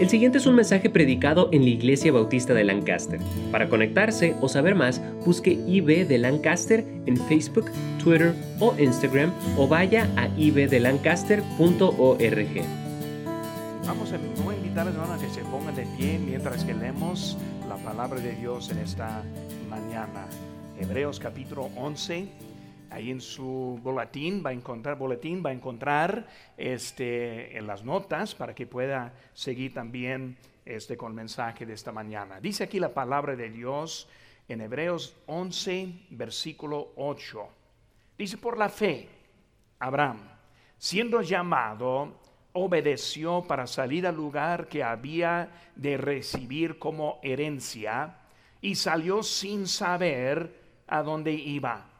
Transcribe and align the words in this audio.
El 0.00 0.08
siguiente 0.10 0.38
es 0.38 0.46
un 0.46 0.56
mensaje 0.56 0.90
predicado 0.90 1.48
en 1.52 1.62
la 1.62 1.68
Iglesia 1.68 2.10
Bautista 2.10 2.52
de 2.52 2.64
Lancaster. 2.64 3.20
Para 3.52 3.68
conectarse 3.68 4.34
o 4.40 4.48
saber 4.48 4.74
más, 4.74 5.00
busque 5.24 5.52
IB 5.52 6.08
de 6.08 6.18
Lancaster 6.18 6.84
en 7.06 7.16
Facebook, 7.16 7.70
Twitter 8.02 8.34
o 8.58 8.74
Instagram 8.76 9.32
o 9.56 9.68
vaya 9.68 10.10
a 10.16 10.26
ibdelancaster.org. 10.36 11.46
Vamos 13.86 14.12
a 14.12 14.16
invitarles 14.56 14.96
a 14.96 15.16
que 15.16 15.30
se 15.30 15.42
pongan 15.42 15.76
de 15.76 15.86
pie 15.96 16.18
mientras 16.18 16.64
que 16.64 16.74
leemos 16.74 17.38
la 17.68 17.76
palabra 17.76 18.18
de 18.18 18.32
Dios 18.32 18.70
en 18.70 18.78
esta 18.78 19.22
mañana. 19.70 20.26
Hebreos 20.80 21.20
capítulo 21.20 21.70
11 21.76 22.26
ahí 22.90 23.10
en 23.10 23.20
su 23.20 23.78
boletín 23.82 24.42
va 24.44 24.50
a 24.50 24.52
encontrar 24.52 24.96
boletín 24.96 25.42
va 25.44 25.50
a 25.50 25.52
encontrar 25.52 26.26
este 26.56 27.56
en 27.56 27.66
las 27.66 27.84
notas 27.84 28.34
para 28.34 28.54
que 28.54 28.66
pueda 28.66 29.12
seguir 29.32 29.74
también 29.74 30.36
este 30.64 30.96
con 30.96 31.12
el 31.12 31.16
mensaje 31.16 31.66
de 31.66 31.74
esta 31.74 31.92
mañana. 31.92 32.40
Dice 32.40 32.64
aquí 32.64 32.80
la 32.80 32.94
palabra 32.94 33.36
de 33.36 33.50
Dios 33.50 34.08
en 34.48 34.60
Hebreos 34.60 35.16
11 35.26 36.06
versículo 36.10 36.92
8. 36.96 37.48
Dice 38.16 38.38
por 38.38 38.58
la 38.58 38.68
fe 38.68 39.08
Abraham 39.78 40.20
siendo 40.78 41.22
llamado 41.22 42.20
obedeció 42.52 43.42
para 43.42 43.66
salir 43.66 44.06
al 44.06 44.14
lugar 44.14 44.68
que 44.68 44.84
había 44.84 45.50
de 45.74 45.96
recibir 45.96 46.78
como 46.78 47.18
herencia 47.22 48.18
y 48.60 48.76
salió 48.76 49.22
sin 49.22 49.66
saber 49.66 50.62
a 50.86 51.02
dónde 51.02 51.32
iba 51.32 51.93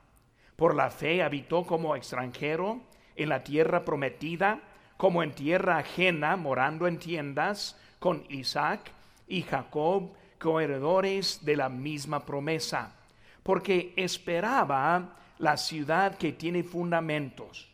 por 0.57 0.75
la 0.75 0.91
fe 0.91 1.23
habitó 1.23 1.65
como 1.65 1.97
extranjero 1.97 2.81
en 3.17 3.29
la 3.29 3.43
tierra 3.43 3.85
prometida, 3.85 4.61
como 4.97 5.23
en 5.23 5.35
tierra 5.35 5.79
ajena, 5.79 6.37
morando 6.37 6.87
en 6.87 6.99
tiendas 6.99 7.79
con 7.99 8.25
Isaac 8.29 8.93
y 9.27 9.43
Jacob, 9.43 10.11
coheredores 10.39 11.45
de 11.45 11.57
la 11.57 11.69
misma 11.69 12.25
promesa, 12.25 12.95
porque 13.43 13.93
esperaba 13.97 15.17
la 15.39 15.57
ciudad 15.57 16.17
que 16.17 16.33
tiene 16.33 16.63
fundamentos, 16.63 17.69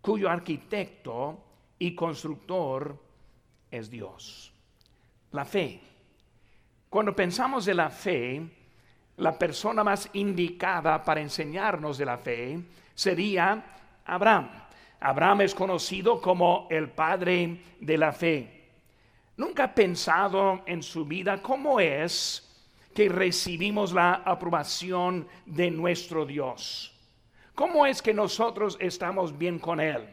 cuyo 0.00 0.28
arquitecto 0.28 1.42
y 1.78 1.94
constructor 1.94 2.98
es 3.70 3.90
Dios. 3.90 4.52
La 5.32 5.44
fe. 5.44 5.80
Cuando 6.88 7.14
pensamos 7.14 7.64
de 7.64 7.74
la 7.74 7.88
fe, 7.88 8.42
la 9.20 9.38
persona 9.38 9.84
más 9.84 10.08
indicada 10.14 11.04
para 11.04 11.20
enseñarnos 11.20 11.98
de 11.98 12.06
la 12.06 12.16
fe 12.16 12.58
sería 12.94 13.62
Abraham. 14.06 14.48
Abraham 14.98 15.42
es 15.42 15.54
conocido 15.54 16.20
como 16.20 16.66
el 16.70 16.88
padre 16.88 17.60
de 17.80 17.98
la 17.98 18.12
fe. 18.12 18.68
Nunca 19.36 19.64
ha 19.64 19.74
pensado 19.74 20.62
en 20.66 20.82
su 20.82 21.04
vida 21.04 21.40
cómo 21.42 21.80
es 21.80 22.46
que 22.94 23.08
recibimos 23.08 23.92
la 23.92 24.14
aprobación 24.24 25.28
de 25.46 25.70
nuestro 25.70 26.24
Dios. 26.26 26.94
¿Cómo 27.54 27.84
es 27.86 28.00
que 28.02 28.14
nosotros 28.14 28.78
estamos 28.80 29.36
bien 29.36 29.58
con 29.58 29.80
Él? 29.80 30.08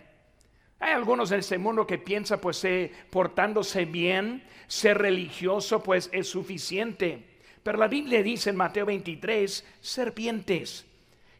Hay 0.79 0.91
algunos 0.93 1.31
en 1.31 1.39
este 1.39 1.57
mundo 1.57 1.87
que 1.87 1.97
piensan 1.97 2.39
pues 2.39 2.63
eh, 2.65 2.91
portándose 3.09 3.85
bien, 3.85 4.43
ser 4.67 4.97
religioso 4.97 5.81
pues 5.81 6.09
es 6.11 6.29
suficiente. 6.29 7.26
Pero 7.67 7.79
la 7.79 7.89
Biblia 7.89 8.23
dice 8.23 8.51
en 8.51 8.55
Mateo 8.55 8.85
23, 8.85 9.65
serpientes, 9.81 10.85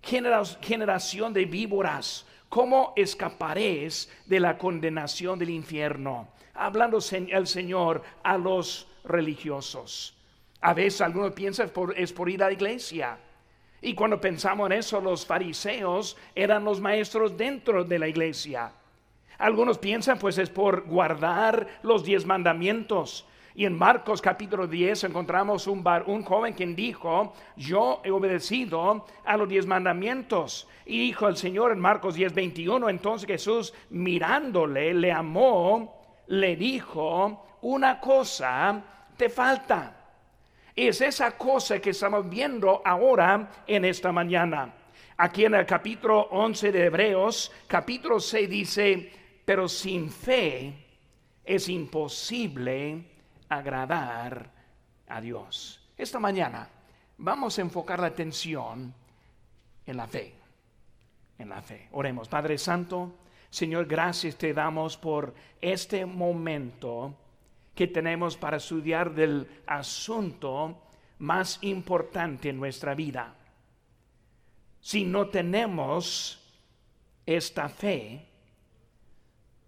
generación 0.02 1.32
de 1.32 1.46
víboras, 1.46 2.26
¿cómo 2.50 2.92
escaparéis 2.98 4.12
de 4.26 4.42
la 4.42 4.58
condenación 4.58 5.40
del 5.40 5.52
infierno? 5.52 6.28
Hablando 6.54 7.00
el 7.12 7.48
Señor 7.48 8.04
a 8.24 8.38
los 8.38 8.90
religiosos. 9.06 10.18
A 10.60 10.74
veces 10.74 11.00
algunos 11.00 11.32
piensan 11.32 11.72
es 11.96 12.12
por 12.12 12.30
ir 12.30 12.44
a 12.44 12.48
la 12.48 12.52
iglesia. 12.52 13.18
Y 13.82 13.94
cuando 13.94 14.20
pensamos 14.20 14.70
en 14.70 14.80
eso, 14.80 15.00
los 15.00 15.26
fariseos 15.26 16.18
eran 16.36 16.66
los 16.66 16.82
maestros 16.82 17.38
dentro 17.38 17.86
de 17.86 18.00
la 18.00 18.08
iglesia. 18.10 18.74
Algunos 19.38 19.78
piensan 19.78 20.20
pues 20.20 20.38
es 20.40 20.50
por 20.50 20.88
guardar 20.88 21.80
los 21.84 22.04
diez 22.04 22.26
mandamientos. 22.26 23.26
Y 23.58 23.66
en 23.66 23.76
Marcos 23.76 24.22
capítulo 24.22 24.68
10 24.68 25.06
encontramos 25.06 25.66
un, 25.66 25.84
un 26.06 26.22
joven 26.22 26.54
quien 26.54 26.76
dijo, 26.76 27.34
yo 27.56 28.02
he 28.04 28.12
obedecido 28.12 29.04
a 29.26 29.36
los 29.36 29.50
diez 29.50 29.66
mandamientos. 29.66 30.68
Y 30.86 31.00
dijo 31.00 31.28
el 31.28 31.38
Señor 31.38 31.72
en 31.72 31.80
Marcos 31.80 32.14
10, 32.14 32.36
21, 32.36 32.88
entonces 32.88 33.26
Jesús 33.26 33.74
mirándole, 33.90 34.94
le 34.94 35.12
amó, 35.12 36.00
le 36.28 36.56
dijo, 36.56 37.58
una 37.62 38.00
cosa 38.00 38.80
te 39.18 39.28
falta. 39.28 40.06
Es 40.76 41.02
esa 41.02 41.36
cosa 41.36 41.80
que 41.80 41.90
estamos 41.90 42.30
viendo 42.30 42.84
ahora 42.86 43.64
en 43.66 43.86
esta 43.86 44.12
mañana. 44.12 44.72
Aquí 45.18 45.46
en 45.46 45.56
el 45.56 45.66
capítulo 45.66 46.28
11 46.30 46.72
de 46.72 46.86
Hebreos, 46.86 47.52
capítulo 47.66 48.20
6 48.20 48.48
dice, 48.48 49.12
pero 49.44 49.68
sin 49.68 50.12
fe 50.12 50.74
es 51.44 51.68
imposible 51.70 53.17
agradar 53.50 54.52
a 55.08 55.22
Dios. 55.22 55.82
Esta 55.98 56.20
mañana 56.20 56.70
vamos 57.18 57.58
a 57.58 57.62
enfocar 57.62 58.00
la 58.00 58.08
atención 58.08 58.94
en 59.86 59.98
la 59.98 60.08
fe. 60.08 60.34
En 61.38 61.50
la 61.50 61.62
fe. 61.62 61.88
Oremos, 61.92 62.28
Padre 62.28 62.58
Santo, 62.58 63.14
Señor, 63.50 63.86
gracias 63.86 64.36
te 64.36 64.54
damos 64.54 64.98
por 64.98 65.34
este 65.62 66.06
momento 66.06 67.16
que 67.74 67.88
tenemos 67.88 68.36
para 68.36 68.58
estudiar 68.58 69.14
del 69.14 69.48
asunto 69.66 70.82
más 71.20 71.60
importante 71.62 72.50
en 72.50 72.58
nuestra 72.58 72.96
vida. 72.96 73.36
Si 74.82 75.06
no 75.06 75.28
tenemos 75.28 76.44
esta 77.26 77.70
fe, 77.70 78.26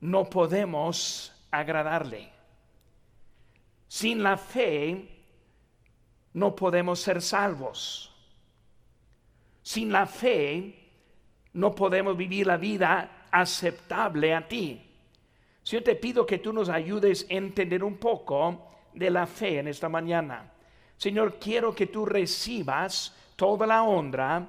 no 0.02 0.30
podemos 0.30 1.34
agradarle. 1.52 2.39
Sin 3.90 4.22
la 4.22 4.38
fe 4.38 5.10
no 6.34 6.56
podemos 6.56 7.00
ser 7.00 7.24
salvos. 7.24 8.14
Sin 9.64 9.92
la 9.92 10.06
fe 10.06 10.76
no 11.54 11.74
podemos 11.74 12.16
vivir 12.16 12.46
la 12.46 12.58
vida 12.58 13.26
aceptable 13.32 14.34
a 14.34 14.48
ti. 14.48 14.86
yo 15.66 15.84
te 15.84 15.96
pido 15.96 16.26
que 16.26 16.38
tú 16.38 16.54
nos 16.54 16.70
ayudes 16.70 17.28
a 17.30 17.34
entender 17.34 17.84
un 17.84 17.98
poco 17.98 18.68
de 18.94 19.10
la 19.10 19.26
fe 19.26 19.60
en 19.60 19.68
esta 19.68 19.90
mañana. 19.90 20.52
Señor, 20.96 21.40
quiero 21.40 21.74
que 21.74 21.88
tú 21.88 22.06
recibas 22.06 23.16
toda 23.36 23.66
la 23.66 23.84
honra 23.84 24.48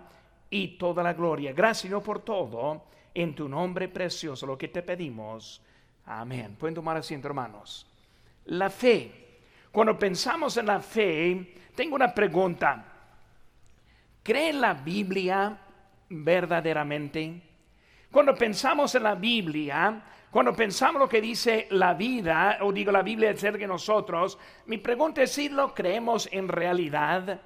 y 0.51 0.77
toda 0.77 1.03
la 1.03 1.15
gloria. 1.15 1.53
Gracias, 1.53 1.83
Señor, 1.83 2.03
por 2.03 2.21
todo. 2.21 2.85
En 3.15 3.35
tu 3.35 3.49
nombre 3.49 3.89
precioso, 3.89 4.47
lo 4.47 4.57
que 4.57 4.69
te 4.69 4.83
pedimos. 4.83 5.63
Amén. 6.05 6.57
Pueden 6.59 6.75
tomar 6.75 6.97
asiento, 6.97 7.27
hermanos. 7.27 7.87
La 8.47 8.71
fe 8.71 9.20
cuando 9.73 9.99
pensamos 9.99 10.57
en 10.57 10.67
la 10.67 10.81
fe, 10.81 11.55
tengo 11.75 11.95
una 11.95 12.13
pregunta. 12.13 12.85
¿Cree 14.23 14.53
la 14.53 14.75
Biblia 14.75 15.57
verdaderamente? 16.09 17.43
Cuando 18.11 18.35
pensamos 18.35 18.95
en 18.97 19.05
la 19.05 19.15
Biblia, 19.15 20.03
cuando 20.31 20.53
pensamos 20.55 21.01
lo 21.01 21.09
que 21.09 21.21
dice 21.21 21.69
la 21.71 21.95
vida, 21.95 22.59
o 22.63 22.73
digo 22.73 22.91
la 22.91 23.03
Biblia 23.03 23.31
acerca 23.31 23.59
de 23.59 23.67
nosotros, 23.69 24.39
mi 24.67 24.79
pregunta 24.79 25.23
es 25.23 25.33
si 25.33 25.49
lo 25.49 25.73
creemos 25.73 26.29
en 26.33 26.49
realidad. 26.49 27.41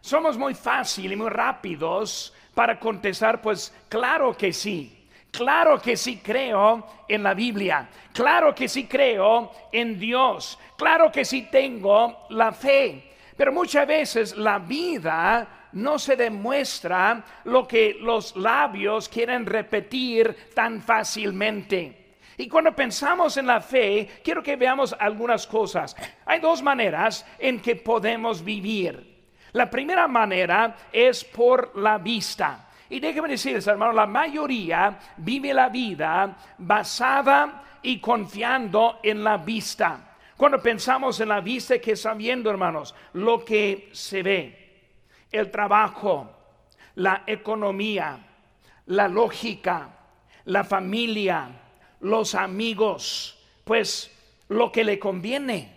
Somos 0.00 0.38
muy 0.38 0.54
fáciles 0.54 1.12
y 1.12 1.16
muy 1.16 1.30
rápidos 1.30 2.34
para 2.54 2.78
contestar, 2.78 3.40
pues 3.40 3.74
claro 3.88 4.36
que 4.36 4.52
sí. 4.52 5.03
Claro 5.34 5.82
que 5.82 5.96
sí 5.96 6.20
creo 6.22 6.86
en 7.08 7.24
la 7.24 7.34
Biblia. 7.34 7.88
Claro 8.12 8.54
que 8.54 8.68
sí 8.68 8.86
creo 8.86 9.50
en 9.72 9.98
Dios. 9.98 10.56
Claro 10.76 11.10
que 11.10 11.24
sí 11.24 11.48
tengo 11.50 12.26
la 12.30 12.52
fe. 12.52 13.14
Pero 13.36 13.52
muchas 13.52 13.84
veces 13.84 14.36
la 14.36 14.60
vida 14.60 15.68
no 15.72 15.98
se 15.98 16.14
demuestra 16.14 17.24
lo 17.44 17.66
que 17.66 17.96
los 18.00 18.36
labios 18.36 19.08
quieren 19.08 19.44
repetir 19.44 20.52
tan 20.54 20.80
fácilmente. 20.80 22.18
Y 22.36 22.48
cuando 22.48 22.72
pensamos 22.72 23.36
en 23.36 23.48
la 23.48 23.60
fe, 23.60 24.08
quiero 24.22 24.40
que 24.40 24.54
veamos 24.54 24.94
algunas 24.96 25.48
cosas. 25.48 25.96
Hay 26.26 26.38
dos 26.38 26.62
maneras 26.62 27.26
en 27.40 27.60
que 27.60 27.74
podemos 27.74 28.44
vivir. 28.44 29.14
La 29.50 29.68
primera 29.68 30.06
manera 30.06 30.76
es 30.92 31.24
por 31.24 31.76
la 31.76 31.98
vista. 31.98 32.68
Y 32.90 33.00
déjeme 33.00 33.28
decirles, 33.28 33.66
hermano, 33.66 33.92
la 33.92 34.06
mayoría 34.06 34.98
vive 35.16 35.54
la 35.54 35.68
vida 35.68 36.36
basada 36.58 37.62
y 37.82 37.98
confiando 37.98 39.00
en 39.02 39.24
la 39.24 39.38
vista. 39.38 40.16
Cuando 40.36 40.60
pensamos 40.60 41.20
en 41.20 41.28
la 41.28 41.40
vista, 41.40 41.78
que 41.78 41.92
está 41.92 42.14
viendo, 42.14 42.50
hermanos? 42.50 42.94
Lo 43.14 43.44
que 43.44 43.88
se 43.92 44.22
ve, 44.22 44.88
el 45.30 45.50
trabajo, 45.50 46.30
la 46.96 47.22
economía, 47.26 48.18
la 48.86 49.08
lógica, 49.08 49.88
la 50.46 50.64
familia, 50.64 51.48
los 52.00 52.34
amigos, 52.34 53.38
pues 53.64 54.10
lo 54.48 54.70
que 54.70 54.84
le 54.84 54.98
conviene. 54.98 55.73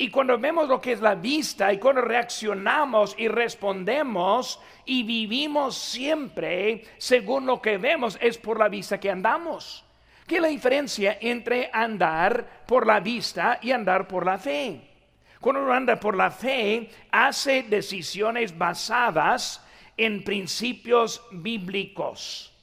Y 0.00 0.08
cuando 0.08 0.38
vemos 0.38 0.66
lo 0.66 0.80
que 0.80 0.92
es 0.92 1.02
la 1.02 1.14
vista 1.14 1.70
y 1.70 1.76
cuando 1.76 2.00
reaccionamos 2.00 3.14
y 3.18 3.28
respondemos 3.28 4.58
y 4.86 5.02
vivimos 5.02 5.76
siempre 5.76 6.84
según 6.96 7.44
lo 7.44 7.60
que 7.60 7.76
vemos, 7.76 8.16
es 8.18 8.38
por 8.38 8.58
la 8.58 8.70
vista 8.70 8.98
que 8.98 9.10
andamos. 9.10 9.84
¿Qué 10.26 10.36
es 10.36 10.40
la 10.40 10.48
diferencia 10.48 11.18
entre 11.20 11.68
andar 11.70 12.64
por 12.66 12.86
la 12.86 13.00
vista 13.00 13.58
y 13.60 13.72
andar 13.72 14.08
por 14.08 14.24
la 14.24 14.38
fe? 14.38 14.80
Cuando 15.38 15.64
uno 15.64 15.74
anda 15.74 16.00
por 16.00 16.16
la 16.16 16.30
fe, 16.30 16.88
hace 17.10 17.64
decisiones 17.64 18.56
basadas 18.56 19.62
en 19.98 20.24
principios 20.24 21.22
bíblicos, 21.30 22.54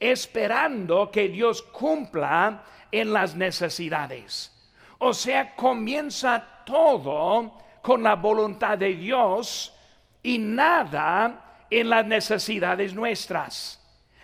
esperando 0.00 1.08
que 1.12 1.28
Dios 1.28 1.62
cumpla 1.62 2.64
en 2.90 3.12
las 3.12 3.36
necesidades. 3.36 4.59
O 5.00 5.14
sea, 5.14 5.56
comienza 5.56 6.62
todo 6.64 7.52
con 7.80 8.02
la 8.02 8.16
voluntad 8.16 8.76
de 8.76 8.94
Dios 8.94 9.74
y 10.22 10.38
nada 10.38 11.64
en 11.70 11.88
las 11.88 12.04
necesidades 12.04 12.94
nuestras. 12.94 13.80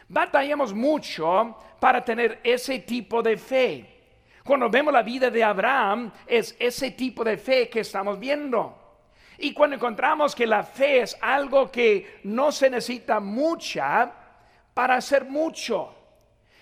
Batallamos 0.07 0.75
mucho 0.75 1.57
para 1.81 2.05
tener 2.05 2.41
ese 2.45 2.81
tipo 2.81 3.23
de 3.23 3.39
fe. 3.39 3.97
Cuando 4.45 4.69
vemos 4.69 4.93
la 4.93 5.03
vida 5.03 5.31
de 5.31 5.43
Abraham, 5.43 6.13
es 6.27 6.55
ese 6.59 6.91
tipo 6.91 7.25
de 7.25 7.39
fe 7.39 7.71
que 7.71 7.81
estamos 7.81 8.19
viendo. 8.19 9.01
Y 9.39 9.55
cuando 9.55 9.77
encontramos 9.77 10.35
que 10.35 10.47
la 10.47 10.63
fe 10.63 11.01
es 11.01 11.17
algo 11.23 11.71
que 11.71 12.21
no 12.25 12.53
se 12.53 12.69
necesita 12.69 13.19
mucha 13.19 14.13
para 14.75 14.97
hacer 14.97 15.25
mucho. 15.25 15.96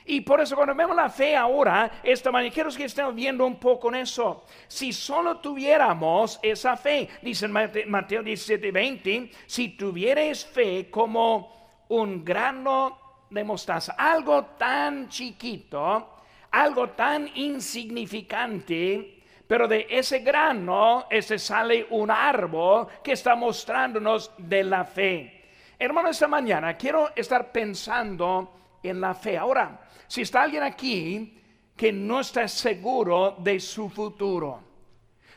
Y 0.06 0.20
por 0.20 0.40
eso 0.40 0.54
cuando 0.54 0.74
vemos 0.74 0.94
la 0.94 1.08
fe 1.08 1.34
ahora, 1.34 2.00
esta 2.02 2.30
mañana, 2.30 2.52
quiero 2.52 2.70
que 2.70 2.84
estemos 2.84 3.14
viendo 3.14 3.46
un 3.46 3.56
poco 3.56 3.88
en 3.88 3.96
eso. 3.96 4.44
Si 4.68 4.92
solo 4.92 5.38
tuviéramos 5.38 6.38
esa 6.42 6.76
fe, 6.76 7.08
dice 7.22 7.48
Mateo 7.48 8.22
17, 8.22 8.70
20, 8.70 9.30
si 9.46 9.70
tuvierais 9.70 10.44
fe 10.44 10.90
como 10.90 11.84
un 11.88 12.22
grano 12.22 12.98
de 13.30 13.44
mostaza, 13.44 13.94
algo 13.96 14.44
tan 14.58 15.08
chiquito, 15.08 16.10
algo 16.50 16.90
tan 16.90 17.30
insignificante, 17.34 19.22
pero 19.46 19.66
de 19.66 19.86
ese 19.88 20.18
grano 20.18 21.06
ese 21.08 21.38
sale 21.38 21.86
un 21.90 22.10
árbol 22.10 22.88
que 23.02 23.12
está 23.12 23.34
mostrándonos 23.34 24.32
de 24.36 24.64
la 24.64 24.84
fe. 24.84 25.50
Hermano, 25.78 26.10
esta 26.10 26.28
mañana 26.28 26.76
quiero 26.76 27.10
estar 27.16 27.50
pensando 27.50 28.52
en 28.82 29.00
la 29.00 29.14
fe. 29.14 29.36
Ahora, 29.36 29.80
si 30.14 30.22
está 30.22 30.44
alguien 30.44 30.62
aquí 30.62 31.42
que 31.74 31.90
no 31.90 32.20
está 32.20 32.46
seguro 32.46 33.34
de 33.36 33.58
su 33.58 33.88
futuro, 33.88 34.60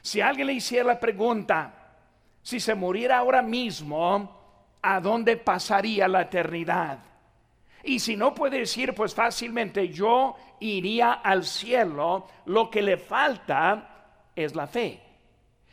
si 0.04 0.22
alguien 0.22 0.46
le 0.46 0.54
hiciera 0.54 0.86
la 0.86 1.00
pregunta, 1.00 1.96
si 2.44 2.60
se 2.60 2.76
muriera 2.76 3.18
ahora 3.18 3.42
mismo, 3.42 4.78
¿a 4.84 5.00
dónde 5.00 5.36
pasaría 5.38 6.08
la 6.08 6.22
eternidad? 6.22 7.00
Y 7.86 7.98
si 7.98 8.16
no 8.16 8.36
puede 8.36 8.60
decir, 8.60 8.94
pues 8.94 9.16
fácilmente 9.16 9.90
yo 9.90 10.36
iría 10.60 11.14
al 11.14 11.44
cielo, 11.44 12.28
lo 12.46 12.70
que 12.70 12.84
le 12.84 12.98
falta 12.98 14.30
es 14.36 14.54
la 14.54 14.68
fe. 14.68 15.02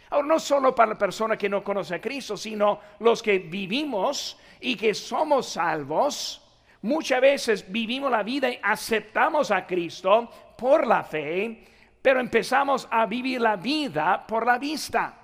Ahora, 0.09 0.29
no 0.29 0.39
solo 0.39 0.75
para 0.75 0.93
la 0.93 0.99
persona 0.99 1.37
que 1.37 1.51
no 1.51 1.63
conoce 1.63 1.97
a 1.97 2.01
Cristo, 2.01 2.39
sino 2.39 2.81
los 3.01 3.23
que 3.23 3.39
vivimos 3.39 4.39
y 4.61 4.77
que 4.77 4.95
somos 4.95 5.51
salvos, 5.51 6.44
muchas 6.85 7.21
veces 7.21 7.65
vivimos 7.71 8.11
la 8.11 8.23
vida 8.23 8.51
y 8.51 8.59
aceptamos 8.63 9.51
a 9.51 9.67
Cristo 9.67 10.31
por 10.57 10.87
la 10.87 11.03
fe, 11.03 11.65
pero 12.01 12.21
empezamos 12.21 12.87
a 12.91 13.07
vivir 13.07 13.41
la 13.41 13.57
vida 13.57 14.25
por 14.27 14.47
la 14.47 14.59
vista. 14.59 15.15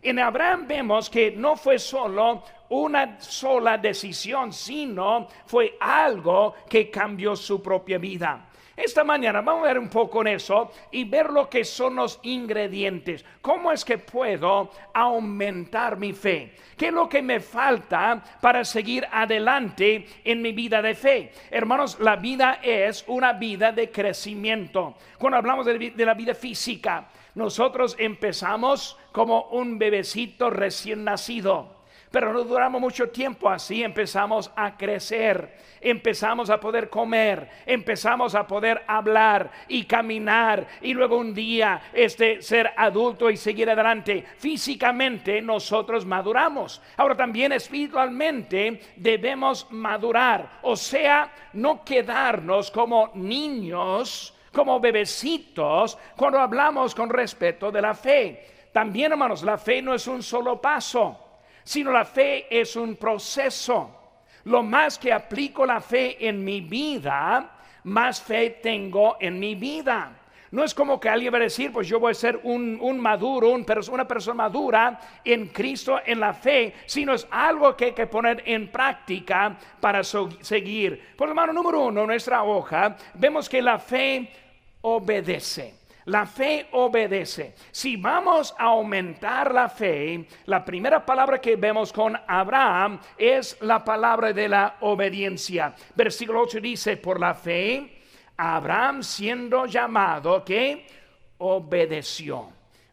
En 0.00 0.18
Abraham 0.20 0.66
vemos 0.68 1.10
que 1.10 1.32
no 1.32 1.56
fue 1.56 1.78
solo 1.78 2.44
una 2.70 3.20
sola 3.20 3.76
decisión, 3.76 4.52
sino 4.52 5.26
fue 5.46 5.76
algo 5.80 6.54
que 6.68 6.88
cambió 6.88 7.34
su 7.34 7.60
propia 7.60 7.98
vida. 7.98 8.49
Esta 8.82 9.04
mañana 9.04 9.42
vamos 9.42 9.64
a 9.64 9.68
ver 9.68 9.78
un 9.78 9.90
poco 9.90 10.22
en 10.22 10.28
eso 10.28 10.72
y 10.90 11.04
ver 11.04 11.30
lo 11.30 11.50
que 11.50 11.64
son 11.64 11.96
los 11.96 12.18
ingredientes. 12.22 13.24
¿Cómo 13.42 13.70
es 13.72 13.84
que 13.84 13.98
puedo 13.98 14.70
aumentar 14.94 15.98
mi 15.98 16.14
fe? 16.14 16.54
¿Qué 16.78 16.86
es 16.86 16.92
lo 16.92 17.06
que 17.06 17.20
me 17.20 17.40
falta 17.40 18.22
para 18.40 18.64
seguir 18.64 19.06
adelante 19.12 20.06
en 20.24 20.40
mi 20.40 20.52
vida 20.52 20.80
de 20.80 20.94
fe? 20.94 21.32
Hermanos, 21.50 21.98
la 22.00 22.16
vida 22.16 22.60
es 22.62 23.04
una 23.06 23.34
vida 23.34 23.70
de 23.70 23.90
crecimiento. 23.90 24.94
Cuando 25.18 25.36
hablamos 25.36 25.66
de 25.66 26.04
la 26.06 26.14
vida 26.14 26.34
física, 26.34 27.08
nosotros 27.34 27.96
empezamos 27.98 28.96
como 29.12 29.42
un 29.50 29.78
bebecito 29.78 30.48
recién 30.48 31.04
nacido 31.04 31.79
pero 32.10 32.32
no 32.32 32.42
duramos 32.42 32.80
mucho 32.80 33.08
tiempo 33.10 33.48
así, 33.48 33.84
empezamos 33.84 34.50
a 34.56 34.76
crecer, 34.76 35.56
empezamos 35.80 36.50
a 36.50 36.58
poder 36.58 36.90
comer, 36.90 37.48
empezamos 37.64 38.34
a 38.34 38.46
poder 38.46 38.82
hablar 38.86 39.50
y 39.68 39.84
caminar 39.84 40.66
y 40.82 40.92
luego 40.92 41.16
un 41.16 41.32
día 41.32 41.82
este 41.92 42.42
ser 42.42 42.72
adulto 42.76 43.30
y 43.30 43.36
seguir 43.36 43.70
adelante. 43.70 44.24
Físicamente 44.38 45.40
nosotros 45.40 46.04
maduramos. 46.04 46.82
Ahora 46.96 47.16
también 47.16 47.52
espiritualmente 47.52 48.80
debemos 48.96 49.68
madurar, 49.70 50.58
o 50.62 50.74
sea, 50.74 51.32
no 51.52 51.84
quedarnos 51.84 52.72
como 52.72 53.12
niños, 53.14 54.34
como 54.52 54.80
bebecitos 54.80 55.96
cuando 56.16 56.40
hablamos 56.40 56.92
con 56.92 57.08
respeto 57.08 57.70
de 57.70 57.82
la 57.82 57.94
fe. 57.94 58.46
También, 58.72 59.12
hermanos, 59.12 59.42
la 59.44 59.58
fe 59.58 59.80
no 59.80 59.94
es 59.94 60.06
un 60.08 60.22
solo 60.22 60.60
paso 60.60 61.29
sino 61.70 61.92
la 61.92 62.04
fe 62.04 62.48
es 62.50 62.74
un 62.74 62.96
proceso. 62.96 63.96
Lo 64.46 64.60
más 64.60 64.98
que 64.98 65.12
aplico 65.12 65.64
la 65.64 65.80
fe 65.80 66.16
en 66.26 66.42
mi 66.42 66.62
vida, 66.62 67.48
más 67.84 68.20
fe 68.20 68.58
tengo 68.60 69.16
en 69.20 69.38
mi 69.38 69.54
vida. 69.54 70.10
No 70.50 70.64
es 70.64 70.74
como 70.74 70.98
que 70.98 71.08
alguien 71.08 71.32
va 71.32 71.38
a 71.38 71.42
decir, 71.42 71.70
pues 71.70 71.86
yo 71.86 72.00
voy 72.00 72.10
a 72.10 72.14
ser 72.14 72.40
un, 72.42 73.00
maduro, 73.00 73.50
una 73.50 74.08
persona 74.08 74.34
madura 74.34 74.98
en 75.24 75.46
Cristo, 75.46 76.00
en 76.04 76.18
la 76.18 76.34
fe, 76.34 76.74
sino 76.86 77.14
es 77.14 77.24
algo 77.30 77.76
que 77.76 77.84
hay 77.84 77.92
que 77.92 78.08
poner 78.08 78.42
en 78.46 78.72
práctica 78.72 79.56
para 79.80 80.02
seguir. 80.02 81.14
Por 81.16 81.28
hermano, 81.28 81.52
número 81.52 81.84
uno, 81.84 82.04
nuestra 82.04 82.42
hoja, 82.42 82.96
vemos 83.14 83.48
que 83.48 83.62
la 83.62 83.78
fe 83.78 84.28
obedece. 84.80 85.79
La 86.06 86.26
fe 86.26 86.68
obedece. 86.72 87.54
Si 87.70 87.96
vamos 87.96 88.54
a 88.58 88.64
aumentar 88.64 89.52
la 89.52 89.68
fe, 89.68 90.26
la 90.46 90.64
primera 90.64 91.04
palabra 91.04 91.40
que 91.40 91.56
vemos 91.56 91.92
con 91.92 92.16
Abraham 92.26 92.98
es 93.18 93.56
la 93.60 93.84
palabra 93.84 94.32
de 94.32 94.48
la 94.48 94.76
obediencia. 94.80 95.74
Versículo 95.94 96.42
8 96.42 96.60
dice, 96.60 96.96
por 96.96 97.20
la 97.20 97.34
fe, 97.34 98.00
Abraham 98.36 99.02
siendo 99.02 99.66
llamado, 99.66 100.42
que 100.44 100.86
obedeció, 101.38 102.48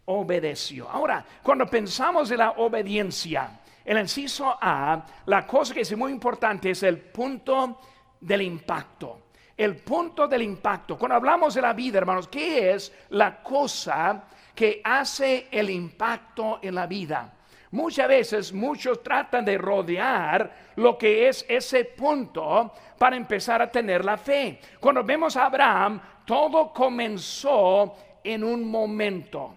obedeció. 0.05 0.89
Ahora, 0.89 1.25
cuando 1.41 1.65
pensamos 1.65 2.29
en 2.31 2.39
la 2.39 2.51
obediencia, 2.51 3.61
el 3.85 3.99
inciso 3.99 4.57
A, 4.61 5.05
la 5.25 5.47
cosa 5.47 5.73
que 5.73 5.81
es 5.81 5.95
muy 5.95 6.11
importante 6.11 6.71
es 6.71 6.83
el 6.83 6.97
punto 6.99 7.79
del 8.19 8.41
impacto 8.41 9.16
el 9.57 9.77
punto 9.77 10.27
del 10.27 10.43
impacto. 10.43 10.97
Cuando 10.97 11.15
hablamos 11.15 11.55
de 11.55 11.61
la 11.61 11.73
vida, 11.73 11.97
hermanos, 11.97 12.27
¿qué 12.27 12.71
es 12.71 12.93
la 13.09 13.41
cosa 13.41 14.23
que 14.53 14.81
hace 14.83 15.47
el 15.51 15.69
impacto 15.69 16.59
en 16.61 16.75
la 16.75 16.85
vida? 16.85 17.33
Muchas 17.71 18.07
veces 18.07 18.53
muchos 18.53 19.03
tratan 19.03 19.43
de 19.43 19.57
rodear 19.57 20.73
lo 20.75 20.97
que 20.97 21.27
es 21.27 21.45
ese 21.49 21.83
punto 21.83 22.71
para 22.97 23.17
empezar 23.17 23.61
a 23.61 23.69
tener 23.69 24.05
la 24.05 24.17
fe. 24.17 24.59
Cuando 24.79 25.03
vemos 25.03 25.35
a 25.35 25.47
Abraham, 25.47 25.99
todo 26.25 26.71
comenzó 26.71 27.95
en 28.23 28.43
un 28.43 28.69
momento. 28.69 29.53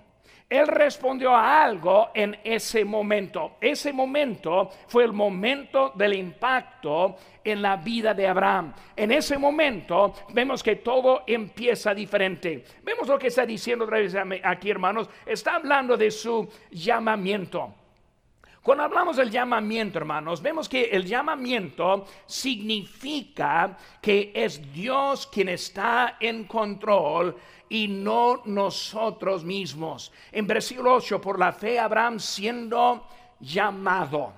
Él 0.51 0.67
respondió 0.67 1.33
a 1.33 1.63
algo 1.63 2.11
en 2.13 2.37
ese 2.43 2.85
momento. 2.85 3.53
Ese 3.61 3.93
momento 3.93 4.69
fue 4.89 5.05
el 5.05 5.13
momento 5.13 5.93
del 5.95 6.15
impacto 6.15 7.17
en 7.45 7.63
la 7.63 7.77
vida 7.77 8.13
de 8.15 8.27
Abraham. 8.27 8.75
En 8.97 9.13
ese 9.13 9.39
momento 9.39 10.13
vemos 10.31 10.61
que 10.61 10.77
todo 10.77 11.23
empieza 11.25 11.95
diferente. 11.95 12.65
Vemos 12.83 13.07
lo 13.07 13.17
que 13.17 13.29
está 13.29 13.47
diciendo 13.47 13.85
otra 13.85 13.99
vez 13.99 14.15
aquí, 14.43 14.71
hermanos. 14.71 15.09
Está 15.25 15.55
hablando 15.55 15.97
de 15.97 16.11
su 16.11 16.49
llamamiento. 16.73 17.80
Cuando 18.63 18.85
hablamos 18.85 19.17
del 19.17 19.31
llamamiento, 19.31 19.99
hermanos, 19.99 20.43
vemos 20.43 20.69
que 20.69 20.85
el 20.85 21.07
llamamiento 21.07 22.05
significa 22.27 23.75
que 24.03 24.33
es 24.35 24.71
Dios 24.73 25.27
quien 25.29 25.49
está 25.49 26.19
en 26.21 26.45
control 26.45 27.37
y 27.71 27.89
no 27.89 28.43
nosotros 28.45 29.45
mismos. 29.45 30.13
En 30.31 30.47
versículo 30.47 30.95
8, 30.95 31.23
por 31.23 31.39
la 31.39 31.53
fe 31.53 31.79
Abraham 31.79 32.21
siendo 32.21 33.07
llamado. 33.41 34.35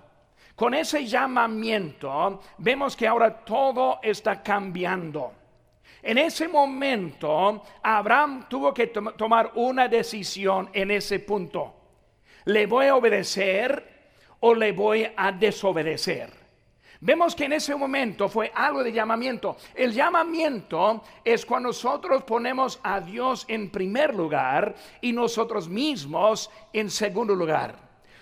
Con 0.55 0.75
ese 0.75 1.05
llamamiento 1.05 2.41
vemos 2.59 2.95
que 2.95 3.09
ahora 3.09 3.45
todo 3.45 3.99
está 4.05 4.41
cambiando. 4.41 5.33
En 6.01 6.19
ese 6.19 6.47
momento, 6.47 7.63
Abraham 7.83 8.47
tuvo 8.49 8.73
que 8.73 8.87
tomar 8.89 9.51
una 9.57 9.89
decisión 9.89 10.71
en 10.73 10.93
ese 10.93 11.19
punto. 11.19 11.75
¿Le 12.45 12.67
voy 12.67 12.87
a 12.87 12.97
obedecer 12.97 13.92
o 14.43 14.55
le 14.55 14.73
voy 14.73 15.09
a 15.17 15.33
desobedecer? 15.33 16.43
Vemos 17.05 17.35
que 17.35 17.47
en 17.47 17.55
ese 17.55 17.75
momento 17.75 18.29
fue 18.29 18.53
algo 18.55 18.85
de 18.85 18.93
llamamiento. 18.93 19.57
El 19.75 19.93
llamamiento 19.93 21.03
es 21.25 21.45
cuando 21.45 21.71
nosotros 21.71 22.23
ponemos 22.23 22.79
a 22.85 23.01
Dios 23.01 23.45
en 23.49 23.71
primer 23.71 24.15
lugar 24.15 24.77
y 25.01 25.13
nosotros 25.13 25.69
mismos 25.69 26.49
en 26.73 26.89
segundo 26.91 27.35
lugar. 27.35 27.75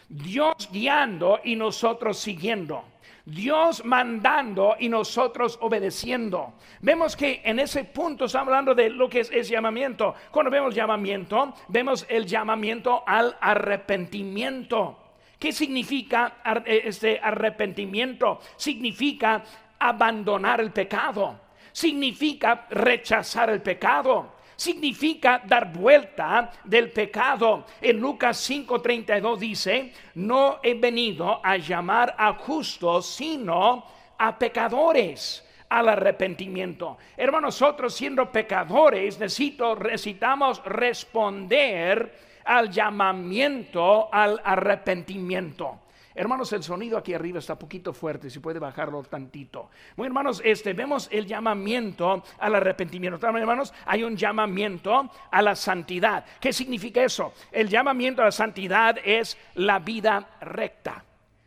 Dios 0.08 0.70
guiando 0.72 1.40
y 1.44 1.56
nosotros 1.56 2.18
siguiendo. 2.18 2.84
Dios 3.26 3.84
mandando 3.84 4.76
y 4.78 4.88
nosotros 4.88 5.58
obedeciendo. 5.60 6.54
Vemos 6.80 7.14
que 7.16 7.42
en 7.44 7.58
ese 7.58 7.84
punto 7.84 8.24
está 8.24 8.40
hablando 8.40 8.74
de 8.74 8.88
lo 8.88 9.10
que 9.10 9.20
es, 9.20 9.48
llamamiento. 9.48 10.14
Cuando 10.30 10.50
vemos 10.50 10.74
llamamiento, 10.74 11.52
vemos 11.68 12.06
el 12.08 12.24
llamamiento 12.24 13.04
al 13.06 13.36
arrepentimiento. 13.42 15.09
¿Qué 15.40 15.52
significa 15.52 16.42
eh, 16.66 16.82
este 16.84 17.18
arrepentimiento? 17.18 18.40
Significa 18.56 19.42
abandonar 19.78 20.60
el 20.60 20.70
pecado. 20.70 21.40
Significa 21.72 22.66
rechazar 22.68 23.48
el 23.50 23.62
pecado 23.62 24.40
significa 24.60 25.40
dar 25.46 25.72
vuelta 25.72 26.52
del 26.64 26.90
pecado. 26.90 27.64
En 27.80 27.98
Lucas 27.98 28.46
5:32 28.50 29.38
dice, 29.38 29.94
no 30.16 30.60
he 30.62 30.74
venido 30.74 31.40
a 31.42 31.56
llamar 31.56 32.14
a 32.18 32.34
justos, 32.34 33.06
sino 33.06 33.86
a 34.18 34.38
pecadores 34.38 35.42
al 35.70 35.88
arrepentimiento. 35.88 36.98
Hermanos, 37.16 37.58
nosotros 37.58 37.94
siendo 37.94 38.30
pecadores 38.30 39.18
necesitamos 39.18 40.62
responder 40.64 42.29
al 42.50 42.68
llamamiento 42.68 44.12
al 44.12 44.40
arrepentimiento. 44.42 45.82
Hermanos, 46.12 46.52
el 46.52 46.64
sonido 46.64 46.98
aquí 46.98 47.14
arriba 47.14 47.38
está 47.38 47.56
poquito 47.56 47.92
fuerte, 47.92 48.28
si 48.28 48.40
puede 48.40 48.58
bajarlo 48.58 49.04
tantito. 49.04 49.70
Bueno, 49.96 50.08
hermanos, 50.08 50.42
este, 50.44 50.72
vemos 50.72 51.08
el 51.12 51.26
llamamiento 51.26 52.24
al 52.40 52.56
arrepentimiento. 52.56 53.24
Hermanos, 53.24 53.72
hay 53.86 54.02
un 54.02 54.16
llamamiento 54.16 55.08
a 55.30 55.42
la 55.42 55.54
santidad. 55.54 56.24
¿Qué 56.40 56.52
significa 56.52 57.04
eso? 57.04 57.34
El 57.52 57.68
llamamiento 57.68 58.20
a 58.20 58.24
la 58.24 58.32
santidad 58.32 58.98
es 59.04 59.38
la 59.54 59.78
vida 59.78 60.38
recta, 60.40 61.04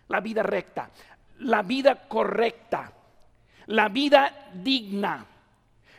la 0.08 0.22
vida 0.22 0.42
recta, 0.42 0.90
la 1.40 1.64
vida 1.64 2.08
correcta, 2.08 2.94
la 3.66 3.90
vida 3.90 4.52
digna, 4.54 5.26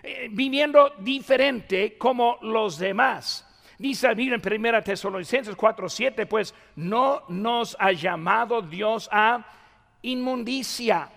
eh, 0.03 0.29
viviendo 0.31 0.95
diferente 1.01 1.99
como 1.99 2.39
los 2.41 2.79
demás. 2.79 3.51
Dice 3.78 4.07
la 4.07 4.14
Biblia 4.14 4.40
en 4.43 4.62
1 4.62 4.83
Tesalonicenses 4.83 5.57
4:7, 5.57 6.26
pues 6.26 6.54
no 6.76 7.23
nos 7.28 7.76
ha 7.81 7.93
llamado 7.93 8.62
Dios 8.62 9.09
a 9.11 9.45
inmundicia, 10.02 11.09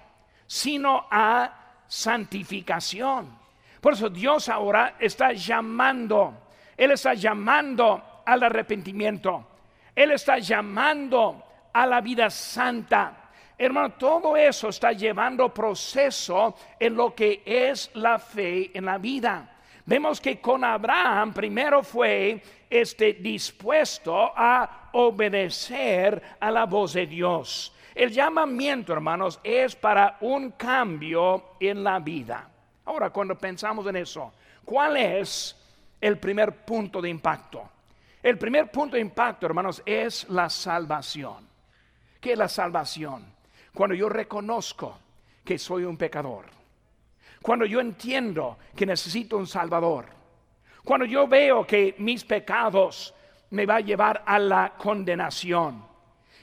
sino 0.47 1.05
a 1.11 1.83
santificación. 1.87 3.37
Por 3.79 3.93
eso 3.93 4.09
Dios 4.09 4.49
ahora 4.49 4.95
está 4.99 5.33
llamando, 5.33 6.49
Él 6.75 6.91
está 6.91 7.13
llamando 7.13 8.23
al 8.25 8.43
arrepentimiento, 8.43 9.45
Él 9.95 10.11
está 10.11 10.39
llamando 10.39 11.43
a 11.71 11.85
la 11.85 12.01
vida 12.01 12.29
santa. 12.29 13.29
Hermano, 13.57 13.93
todo 13.93 14.35
eso 14.35 14.69
está 14.69 14.91
llevando 14.91 15.53
proceso 15.53 16.55
en 16.79 16.95
lo 16.95 17.13
que 17.13 17.41
es 17.45 17.89
la 17.95 18.19
fe 18.19 18.71
en 18.77 18.85
la 18.85 18.97
vida. 18.97 19.56
Vemos 19.88 20.20
que 20.20 20.41
con 20.41 20.65
Abraham 20.65 21.32
primero 21.32 21.82
fue 21.82 22.44
este 22.70 23.13
dispuesto 23.13 24.34
a 24.36 24.89
obedecer 24.91 26.22
a 26.41 26.51
la 26.51 26.65
voz 26.65 26.91
de 26.91 27.08
Dios. 27.08 27.74
El 27.96 28.12
llamamiento, 28.12 28.91
hermanos, 28.91 29.39
es 29.41 29.77
para 29.77 30.17
un 30.20 30.51
cambio 30.51 31.51
en 31.62 31.86
la 31.86 32.00
vida. 32.00 32.50
Ahora, 32.84 33.12
cuando 33.12 33.38
pensamos 33.38 33.88
en 33.88 33.96
eso, 33.96 34.34
¿cuál 34.65 34.98
es 34.98 35.56
el 36.01 36.17
primer 36.17 36.65
punto 36.65 37.01
de 37.01 37.08
impacto? 37.08 37.70
El 38.22 38.38
primer 38.38 38.70
punto 38.70 38.98
de 38.98 39.01
impacto, 39.01 39.46
hermanos, 39.46 39.82
es 39.86 40.27
la 40.27 40.50
salvación. 40.50 41.48
¿Qué 42.20 42.34
es 42.34 42.38
la 42.38 42.50
salvación? 42.50 43.24
Cuando 43.74 43.96
yo 43.96 44.10
reconozco 44.10 45.00
que 45.46 45.58
soy 45.58 45.86
un 45.86 45.96
pecador 45.96 46.56
cuando 47.41 47.65
yo 47.65 47.79
entiendo 47.79 48.58
que 48.75 48.86
necesito 48.86 49.38
un 49.38 49.48
Salvador. 49.48 50.06
Cuando 50.84 51.06
yo 51.06 51.27
veo 51.27 51.65
que 51.65 51.96
mis 51.98 52.24
pecados 52.24 53.13
me 53.51 53.65
va 53.65 53.75
a 53.75 53.82
llevar 53.82 54.24
a 54.25 54.39
la 54.39 54.74
condenación. 54.77 55.86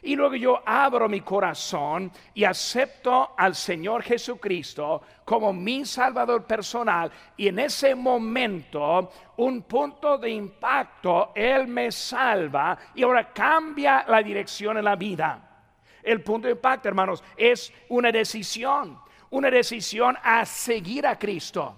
Y 0.02 0.16
luego 0.16 0.34
yo 0.34 0.62
abro 0.66 1.08
mi 1.08 1.22
corazón 1.22 2.12
y 2.34 2.44
acepto 2.44 3.30
al 3.38 3.54
Señor 3.54 4.02
Jesucristo 4.02 5.00
como 5.24 5.50
mi 5.50 5.86
Salvador 5.86 6.44
personal. 6.44 7.10
Y 7.38 7.48
en 7.48 7.58
ese 7.58 7.94
momento, 7.94 9.10
un 9.38 9.62
punto 9.62 10.18
de 10.18 10.28
impacto, 10.28 11.32
Él 11.34 11.66
me 11.68 11.90
salva 11.90 12.76
y 12.94 13.02
ahora 13.02 13.32
cambia 13.32 14.04
la 14.06 14.22
dirección 14.22 14.76
en 14.76 14.84
la 14.84 14.94
vida. 14.94 15.40
El 16.02 16.20
punto 16.20 16.48
de 16.48 16.52
impacto, 16.52 16.88
hermanos, 16.88 17.24
es 17.34 17.72
una 17.88 18.12
decisión 18.12 18.98
una 19.34 19.50
decisión 19.50 20.16
a 20.22 20.46
seguir 20.46 21.04
a 21.08 21.18
Cristo, 21.18 21.74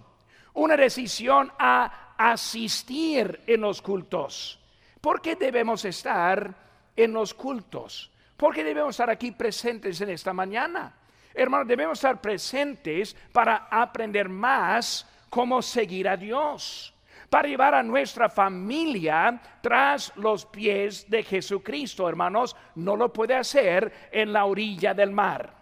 una 0.52 0.76
decisión 0.76 1.50
a 1.58 2.12
asistir 2.18 3.44
en 3.46 3.62
los 3.62 3.80
cultos. 3.80 4.60
¿Por 5.00 5.22
qué 5.22 5.36
debemos 5.36 5.82
estar 5.86 6.54
en 6.94 7.14
los 7.14 7.32
cultos? 7.32 8.10
¿Por 8.36 8.54
qué 8.54 8.62
debemos 8.62 8.90
estar 8.90 9.08
aquí 9.08 9.30
presentes 9.30 9.98
en 10.02 10.10
esta 10.10 10.34
mañana? 10.34 10.92
Hermanos, 11.32 11.66
debemos 11.66 11.96
estar 11.96 12.20
presentes 12.20 13.16
para 13.32 13.68
aprender 13.70 14.28
más 14.28 15.08
cómo 15.30 15.62
seguir 15.62 16.10
a 16.10 16.16
Dios, 16.18 16.92
para 17.30 17.48
llevar 17.48 17.74
a 17.74 17.82
nuestra 17.82 18.28
familia 18.28 19.40
tras 19.62 20.14
los 20.16 20.44
pies 20.44 21.08
de 21.08 21.22
Jesucristo. 21.22 22.06
Hermanos, 22.06 22.54
no 22.74 22.96
lo 22.96 23.10
puede 23.10 23.34
hacer 23.34 24.10
en 24.12 24.30
la 24.34 24.44
orilla 24.44 24.92
del 24.92 25.10
mar. 25.10 25.55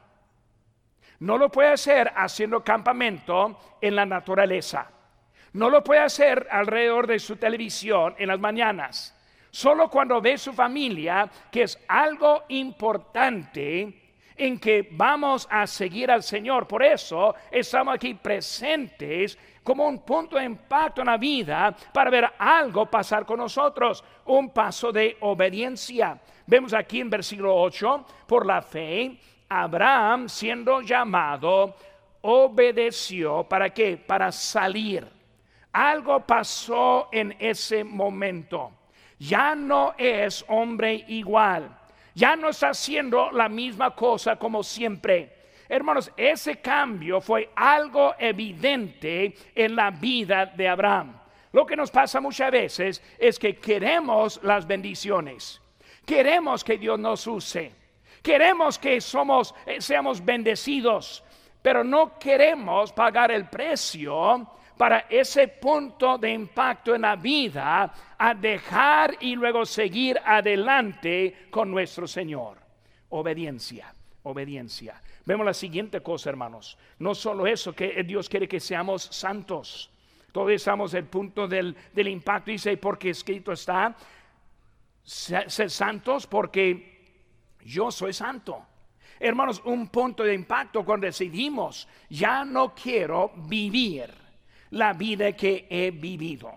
No 1.20 1.38
lo 1.38 1.50
puede 1.50 1.70
hacer 1.70 2.12
haciendo 2.14 2.62
campamento 2.62 3.58
en 3.80 3.96
la 3.96 4.06
naturaleza. 4.06 4.90
No 5.52 5.70
lo 5.70 5.84
puede 5.84 6.00
hacer 6.00 6.48
alrededor 6.50 7.06
de 7.06 7.18
su 7.18 7.36
televisión 7.36 8.14
en 8.18 8.28
las 8.28 8.40
mañanas. 8.40 9.16
Solo 9.50 9.88
cuando 9.88 10.20
ve 10.20 10.36
su 10.36 10.52
familia, 10.52 11.30
que 11.50 11.62
es 11.62 11.78
algo 11.86 12.42
importante 12.48 14.02
en 14.36 14.58
que 14.58 14.88
vamos 14.90 15.46
a 15.50 15.66
seguir 15.66 16.10
al 16.10 16.24
Señor. 16.24 16.66
Por 16.66 16.82
eso 16.82 17.34
estamos 17.50 17.94
aquí 17.94 18.14
presentes 18.14 19.38
como 19.62 19.86
un 19.86 20.00
punto 20.00 20.36
de 20.36 20.44
impacto 20.44 21.00
en 21.00 21.06
la 21.06 21.16
vida 21.16 21.74
para 21.92 22.10
ver 22.10 22.32
algo 22.38 22.86
pasar 22.86 23.24
con 23.24 23.38
nosotros, 23.38 24.02
un 24.26 24.50
paso 24.50 24.90
de 24.90 25.16
obediencia. 25.20 26.18
Vemos 26.46 26.74
aquí 26.74 27.00
en 27.00 27.10
versículo 27.10 27.54
8, 27.56 28.04
por 28.26 28.44
la 28.44 28.60
fe 28.60 29.18
Abraham, 29.62 30.28
siendo 30.28 30.80
llamado, 30.80 31.76
obedeció. 32.22 33.44
¿Para 33.44 33.70
qué? 33.70 33.96
Para 33.96 34.32
salir. 34.32 35.06
Algo 35.72 36.20
pasó 36.20 37.08
en 37.12 37.36
ese 37.38 37.84
momento. 37.84 38.72
Ya 39.18 39.54
no 39.54 39.94
es 39.98 40.44
hombre 40.48 41.04
igual. 41.08 41.76
Ya 42.14 42.36
no 42.36 42.48
está 42.48 42.70
haciendo 42.70 43.30
la 43.30 43.48
misma 43.48 43.94
cosa 43.94 44.36
como 44.36 44.62
siempre. 44.62 45.32
Hermanos, 45.68 46.10
ese 46.16 46.60
cambio 46.60 47.20
fue 47.20 47.50
algo 47.54 48.14
evidente 48.18 49.34
en 49.54 49.74
la 49.74 49.90
vida 49.90 50.46
de 50.46 50.68
Abraham. 50.68 51.18
Lo 51.52 51.64
que 51.64 51.76
nos 51.76 51.90
pasa 51.90 52.20
muchas 52.20 52.50
veces 52.50 53.02
es 53.18 53.38
que 53.38 53.56
queremos 53.56 54.40
las 54.42 54.66
bendiciones. 54.66 55.60
Queremos 56.04 56.62
que 56.62 56.76
Dios 56.76 56.98
nos 56.98 57.26
use 57.26 57.83
Queremos 58.24 58.78
que 58.78 59.02
somos, 59.02 59.54
eh, 59.66 59.82
seamos 59.82 60.24
bendecidos, 60.24 61.22
pero 61.60 61.84
no 61.84 62.18
queremos 62.18 62.90
pagar 62.90 63.30
el 63.30 63.50
precio 63.50 64.48
para 64.78 65.00
ese 65.10 65.46
punto 65.48 66.16
de 66.16 66.32
impacto 66.32 66.94
en 66.94 67.02
la 67.02 67.16
vida 67.16 67.92
a 68.16 68.32
dejar 68.32 69.18
y 69.20 69.36
luego 69.36 69.66
seguir 69.66 70.18
adelante 70.24 71.48
con 71.50 71.70
nuestro 71.70 72.06
Señor. 72.06 72.56
Obediencia, 73.10 73.92
obediencia. 74.22 75.02
Vemos 75.26 75.44
la 75.44 75.52
siguiente 75.52 76.00
cosa, 76.00 76.30
hermanos. 76.30 76.78
No 77.00 77.14
solo 77.14 77.46
eso, 77.46 77.74
que 77.74 78.02
Dios 78.04 78.30
quiere 78.30 78.48
que 78.48 78.58
seamos 78.58 79.02
santos. 79.02 79.90
Todos 80.32 80.50
estamos 80.50 80.94
el 80.94 81.04
punto 81.04 81.46
del, 81.46 81.76
del 81.92 82.08
impacto. 82.08 82.50
Dice, 82.50 82.78
porque 82.78 83.10
escrito 83.10 83.52
está, 83.52 83.94
ser 85.04 85.70
santos 85.70 86.26
porque 86.26 86.93
yo 87.64 87.90
soy 87.90 88.12
santo. 88.12 88.66
Hermanos, 89.18 89.62
un 89.64 89.88
punto 89.88 90.22
de 90.22 90.34
impacto 90.34 90.84
cuando 90.84 91.06
decidimos, 91.06 91.88
ya 92.08 92.44
no 92.44 92.74
quiero 92.74 93.32
vivir 93.36 94.12
la 94.70 94.92
vida 94.92 95.32
que 95.32 95.66
he 95.70 95.90
vivido. 95.90 96.52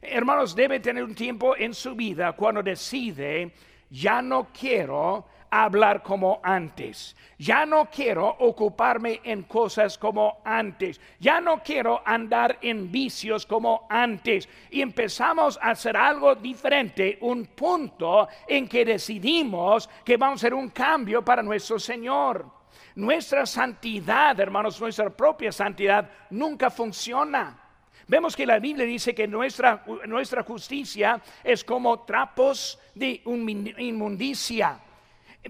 Hermanos, 0.00 0.54
debe 0.54 0.80
tener 0.80 1.02
un 1.02 1.14
tiempo 1.14 1.56
en 1.56 1.74
su 1.74 1.94
vida 1.94 2.32
cuando 2.32 2.62
decide 2.62 3.52
ya 3.90 4.20
no 4.20 4.48
quiero 4.52 5.26
hablar 5.62 6.02
como 6.02 6.40
antes. 6.42 7.14
Ya 7.38 7.64
no 7.64 7.86
quiero 7.86 8.26
ocuparme 8.40 9.20
en 9.22 9.44
cosas 9.44 9.96
como 9.96 10.40
antes. 10.44 11.00
Ya 11.20 11.40
no 11.40 11.62
quiero 11.62 12.02
andar 12.04 12.58
en 12.60 12.90
vicios 12.90 13.46
como 13.46 13.86
antes. 13.88 14.48
Y 14.70 14.82
empezamos 14.82 15.56
a 15.62 15.70
hacer 15.70 15.96
algo 15.96 16.34
diferente, 16.34 17.18
un 17.20 17.46
punto 17.46 18.26
en 18.48 18.66
que 18.66 18.84
decidimos 18.84 19.88
que 20.04 20.16
vamos 20.16 20.42
a 20.42 20.46
hacer 20.46 20.54
un 20.54 20.70
cambio 20.70 21.24
para 21.24 21.42
nuestro 21.42 21.78
Señor. 21.78 22.50
Nuestra 22.96 23.46
santidad, 23.46 24.38
hermanos, 24.40 24.80
nuestra 24.80 25.10
propia 25.10 25.52
santidad 25.52 26.10
nunca 26.30 26.68
funciona. 26.68 27.60
Vemos 28.08 28.34
que 28.34 28.44
la 28.44 28.58
Biblia 28.58 28.84
dice 28.84 29.14
que 29.14 29.28
nuestra, 29.28 29.84
nuestra 30.06 30.42
justicia 30.42 31.22
es 31.44 31.62
como 31.62 32.00
trapos 32.00 32.78
de 32.94 33.22
inmundicia 33.24 34.80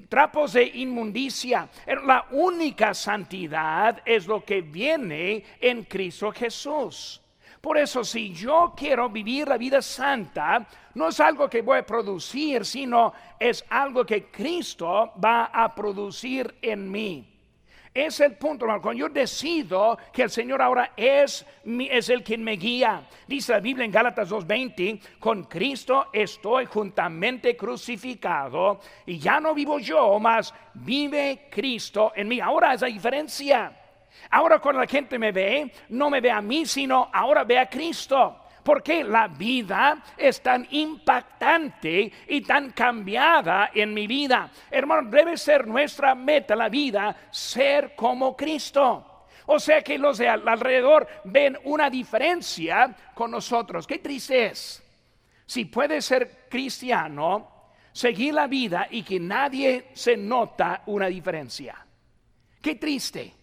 trapos 0.09 0.53
de 0.53 0.65
inmundicia. 0.65 1.69
La 2.05 2.27
única 2.31 2.95
santidad 2.95 4.03
es 4.05 4.27
lo 4.27 4.45
que 4.45 4.61
viene 4.61 5.45
en 5.61 5.85
Cristo 5.85 6.33
Jesús. 6.33 7.21
Por 7.61 7.79
eso 7.79 8.05
si 8.05 8.33
yo 8.35 8.75
quiero 8.77 9.09
vivir 9.09 9.49
la 9.49 9.57
vida 9.57 9.81
santa, 9.81 10.67
no 10.95 11.09
es 11.09 11.19
algo 11.19 11.49
que 11.49 11.63
voy 11.63 11.79
a 11.79 11.87
producir, 11.87 12.65
sino 12.65 13.15
es 13.41 13.65
algo 13.71 14.05
que 14.05 14.31
Cristo 14.31 15.13
va 15.23 15.47
a 15.47 15.75
producir 15.75 16.57
en 16.61 16.91
mí. 16.91 17.34
Es 17.95 18.19
el 18.19 18.33
punto, 18.33 18.65
hermano. 18.65 18.83
Cuando 18.83 19.07
yo 19.07 19.09
decido 19.09 19.97
que 20.13 20.23
el 20.25 20.31
Señor 20.31 20.61
ahora 20.61 20.95
es, 20.97 21.47
es 21.65 22.09
el 22.09 22.25
quien 22.25 22.43
me 22.43 22.57
guía. 22.57 23.07
Dice 23.29 23.53
la 23.53 23.61
Biblia 23.61 23.85
en 23.85 23.93
Gálatas 23.93 24.33
2.20, 24.33 25.01
con 25.21 25.45
Cristo 25.45 26.09
estoy 26.13 26.67
juntamente 26.67 27.57
crucificado 27.57 28.81
y 29.07 29.21
ya 29.21 29.39
no 29.39 29.55
vivo 29.55 29.79
yo, 29.79 30.19
mas 30.19 30.53
vive 30.75 31.47
Cristo 31.49 32.13
en 32.17 32.27
mí. 32.27 32.41
Ahora 32.41 32.75
es 32.75 32.81
la 32.81 32.89
diferencia. 32.89 33.81
Ahora 34.29 34.59
cuando 34.59 34.81
la 34.81 34.89
gente 34.89 35.17
me 35.17 35.31
ve, 35.31 35.71
no 35.91 36.11
me 36.11 36.21
ve 36.21 36.33
a 36.33 36.43
mí, 36.43 36.67
sino 36.67 37.09
ahora 37.13 37.45
ve 37.45 37.61
a 37.61 37.71
Cristo 37.71 38.44
porque 38.65 39.05
la 39.05 39.29
vida 39.29 40.03
es 40.17 40.41
tan 40.41 40.67
impactante 40.71 42.11
y 42.29 42.41
tan 42.41 42.71
cambiada 42.71 43.71
en 43.75 43.93
mi 43.93 44.07
vida. 44.07 44.51
Hermano, 44.71 45.11
debe 45.11 45.37
ser 45.37 45.67
nuestra 45.67 46.15
meta 46.15 46.57
la 46.57 46.69
vida 46.69 47.15
ser 47.31 47.95
como 47.95 48.35
Cristo. 48.35 49.27
O 49.47 49.59
sea 49.59 49.83
que 49.83 49.99
los 49.99 50.19
de 50.19 50.29
alrededor 50.29 51.07
ven 51.25 51.59
una 51.65 51.91
diferencia 51.91 52.97
con 53.15 53.31
nosotros. 53.31 53.87
Qué 53.87 53.99
triste 53.99 54.47
es. 54.47 54.83
Si 55.45 55.67
puede 55.67 56.01
ser 56.01 56.47
cristiano, 56.49 57.69
seguir 57.93 58.33
la 58.33 58.47
vida 58.47 58.89
y 58.91 59.03
que 59.03 59.21
nadie 59.21 59.91
se 59.93 60.17
nota 60.17 60.83
una 60.87 61.07
diferencia. 61.07 61.77
Qué 62.63 62.77
triste. 62.77 63.35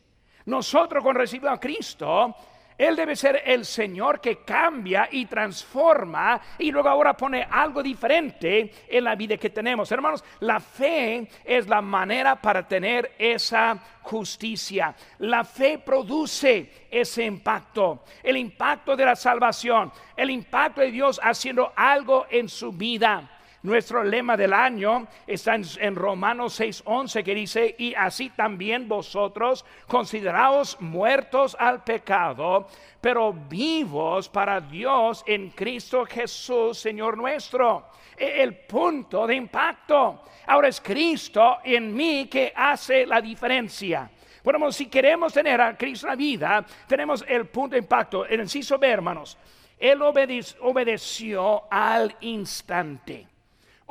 Nosotros 0.45 1.03
cuando 1.03 1.19
recibimos 1.19 1.53
a 1.53 1.59
Cristo, 1.59 2.35
él 2.81 2.95
debe 2.95 3.15
ser 3.15 3.43
el 3.45 3.63
Señor 3.63 4.19
que 4.19 4.37
cambia 4.37 5.07
y 5.11 5.27
transforma 5.27 6.41
y 6.57 6.71
luego 6.71 6.89
ahora 6.89 7.15
pone 7.15 7.45
algo 7.47 7.83
diferente 7.83 8.73
en 8.87 9.03
la 9.03 9.13
vida 9.13 9.37
que 9.37 9.51
tenemos. 9.51 9.91
Hermanos, 9.91 10.23
la 10.39 10.59
fe 10.59 11.27
es 11.45 11.67
la 11.67 11.79
manera 11.79 12.41
para 12.41 12.67
tener 12.67 13.13
esa 13.19 13.77
justicia. 14.01 14.95
La 15.19 15.43
fe 15.43 15.77
produce 15.77 16.87
ese 16.89 17.23
impacto, 17.23 18.03
el 18.23 18.37
impacto 18.37 18.95
de 18.95 19.05
la 19.05 19.15
salvación, 19.15 19.91
el 20.17 20.31
impacto 20.31 20.81
de 20.81 20.89
Dios 20.89 21.19
haciendo 21.21 21.71
algo 21.75 22.25
en 22.31 22.49
su 22.49 22.71
vida. 22.71 23.40
Nuestro 23.63 24.03
lema 24.03 24.35
del 24.35 24.53
año 24.53 25.07
está 25.27 25.53
en, 25.53 25.95
Romanos 25.95 26.59
6:11 26.59 27.23
que 27.23 27.35
dice, 27.35 27.75
y 27.77 27.93
así 27.93 28.31
también 28.31 28.87
vosotros 28.87 29.63
consideraos 29.87 30.81
muertos 30.81 31.55
al 31.59 31.83
pecado, 31.83 32.67
pero 32.99 33.31
vivos 33.31 34.29
para 34.29 34.59
Dios 34.59 35.23
en 35.27 35.51
Cristo 35.51 36.05
Jesús, 36.07 36.79
Señor 36.79 37.15
nuestro. 37.15 37.85
E, 38.17 38.41
el 38.41 38.55
punto 38.55 39.27
de 39.27 39.35
impacto. 39.35 40.23
Ahora 40.47 40.67
es 40.67 40.81
Cristo 40.81 41.59
en 41.63 41.93
mí 41.93 42.25
que 42.25 42.51
hace 42.55 43.05
la 43.05 43.21
diferencia. 43.21 44.09
Bueno, 44.43 44.71
si 44.71 44.87
queremos 44.87 45.33
tener 45.33 45.61
a 45.61 45.77
Cristo 45.77 46.07
en 46.07 46.09
la 46.09 46.15
vida, 46.15 46.65
tenemos 46.87 47.23
el 47.27 47.45
punto 47.45 47.75
de 47.75 47.81
impacto. 47.81 48.25
El 48.25 48.41
inciso 48.41 48.79
hermanos. 48.81 49.37
Él 49.77 50.01
obedeció 50.01 51.63
al 51.69 52.15
instante 52.21 53.30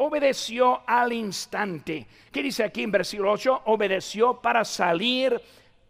obedeció 0.03 0.83
al 0.87 1.13
instante. 1.13 2.07
¿Qué 2.33 2.43
dice 2.43 2.65
aquí 2.65 2.83
en 2.83 2.91
versículo 2.91 3.33
8? 3.33 3.63
Obedeció 3.67 4.41
para 4.41 4.65
salir 4.65 5.41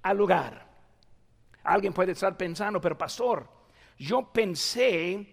al 0.02 0.16
lugar. 0.16 0.66
Alguien 1.62 1.92
puede 1.92 2.12
estar 2.12 2.36
pensando, 2.36 2.80
pero 2.80 2.98
pastor, 2.98 3.48
yo 3.98 4.22
pensé 4.32 5.26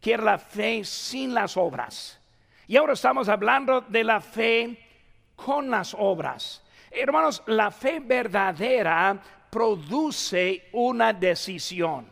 que 0.00 0.12
era 0.12 0.22
la 0.22 0.38
fe 0.38 0.84
sin 0.84 1.32
las 1.32 1.56
obras. 1.56 2.20
Y 2.66 2.76
ahora 2.76 2.92
estamos 2.92 3.30
hablando 3.30 3.80
de 3.80 4.04
la 4.04 4.20
fe 4.20 4.78
con 5.34 5.70
las 5.70 5.94
obras. 5.98 6.62
Hermanos, 6.90 7.42
la 7.46 7.70
fe 7.70 8.00
verdadera 8.00 9.18
produce 9.48 10.68
una 10.72 11.14
decisión. 11.14 12.06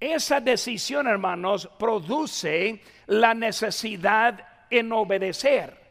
Esa 0.00 0.40
decisión, 0.40 1.06
hermanos, 1.06 1.68
produce 1.78 2.82
la 3.06 3.34
necesidad 3.34 4.51
en 4.78 4.92
obedecer. 4.92 5.82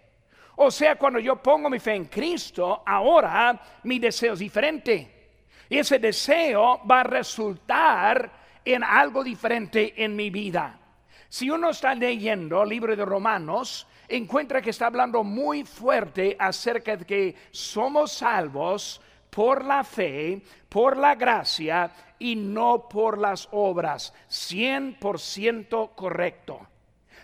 O 0.56 0.70
sea, 0.70 0.96
cuando 0.98 1.20
yo 1.20 1.38
pongo 1.38 1.70
mi 1.70 1.80
fe 1.80 1.96
en 1.96 2.06
Cristo, 2.06 2.84
ahora 2.86 3.60
mi 3.84 4.00
deseo 4.00 4.34
es 4.34 4.40
diferente. 4.40 5.22
Y 5.70 5.78
ese 5.78 6.00
deseo 6.00 6.82
va 6.86 7.00
a 7.00 7.04
resultar 7.04 8.32
en 8.66 8.84
algo 8.84 9.24
diferente 9.24 9.94
en 10.04 10.16
mi 10.16 10.30
vida. 10.30 10.78
Si 11.30 11.50
uno 11.50 11.70
está 11.70 11.96
leyendo 11.96 12.62
el 12.62 12.70
libro 12.70 12.96
de 12.96 13.06
Romanos, 13.06 13.88
encuentra 14.10 14.62
que 14.62 14.72
está 14.72 14.88
hablando 14.88 15.24
muy 15.24 15.64
fuerte 15.64 16.36
acerca 16.38 16.98
de 16.98 17.06
que 17.06 17.36
somos 17.52 18.12
salvos 18.12 19.02
por 19.30 19.64
la 19.64 19.84
fe, 19.84 20.42
por 20.68 20.98
la 20.98 21.16
gracia 21.16 21.90
y 22.20 22.36
no 22.36 22.88
por 22.90 23.18
las 23.18 23.48
obras. 23.52 24.14
100% 24.30 25.96
correcto. 25.96 26.68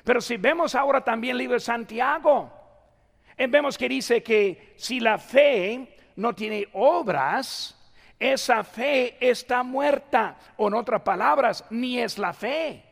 Pero 0.08 0.22
si 0.22 0.38
vemos 0.38 0.74
ahora 0.74 1.04
también 1.04 1.34
el 1.34 1.40
libro 1.40 1.56
de 1.56 1.60
Santiago, 1.60 2.50
vemos 3.38 3.78
que 3.78 3.90
dice 3.90 4.24
que 4.24 4.74
si 4.78 5.02
la 5.02 5.18
fe 5.18 5.98
no 6.16 6.34
tiene 6.34 6.66
obras, 6.72 7.78
esa 8.18 8.64
fe 8.64 9.18
está 9.20 9.64
muerta. 9.64 10.38
O 10.56 10.70
en 10.70 10.76
otras 10.76 11.02
palabras, 11.02 11.66
ni 11.72 12.00
es 12.00 12.18
la 12.18 12.32
fe. 12.32 12.86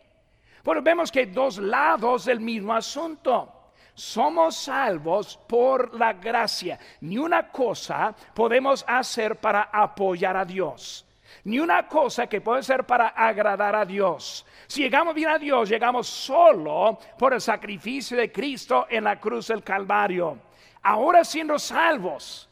Pero 0.62 0.82
vemos 0.82 1.10
que 1.10 1.28
dos 1.28 1.58
lados 1.58 2.26
del 2.26 2.42
mismo 2.42 2.74
asunto. 2.74 3.72
Somos 3.94 4.58
salvos 4.58 5.40
por 5.48 5.98
la 5.98 6.12
gracia. 6.12 6.78
Ni 7.00 7.18
una 7.18 7.50
cosa 7.50 8.14
podemos 8.34 8.84
hacer 8.86 9.38
para 9.38 9.70
apoyar 9.72 10.36
a 10.36 10.44
Dios 10.44 11.05
ni 11.44 11.60
una 11.60 11.88
cosa 11.88 12.28
que 12.28 12.42
puede 12.42 12.64
ser 12.64 12.86
para 12.86 13.10
agradar 13.10 13.76
a 13.76 13.86
Dios. 13.86 14.46
Si 14.68 14.82
llegamos 14.82 15.14
bien 15.14 15.30
a 15.30 15.38
Dios, 15.38 15.70
llegamos 15.70 16.08
solo 16.08 16.98
por 17.18 17.34
el 17.34 17.42
sacrificio 17.42 18.18
de 18.18 18.32
Cristo 18.32 18.88
en 18.90 19.04
la 19.04 19.20
cruz 19.20 19.48
del 19.48 19.64
Calvario. 19.64 20.40
Ahora 20.82 21.24
siendo 21.24 21.60
salvos, 21.60 22.50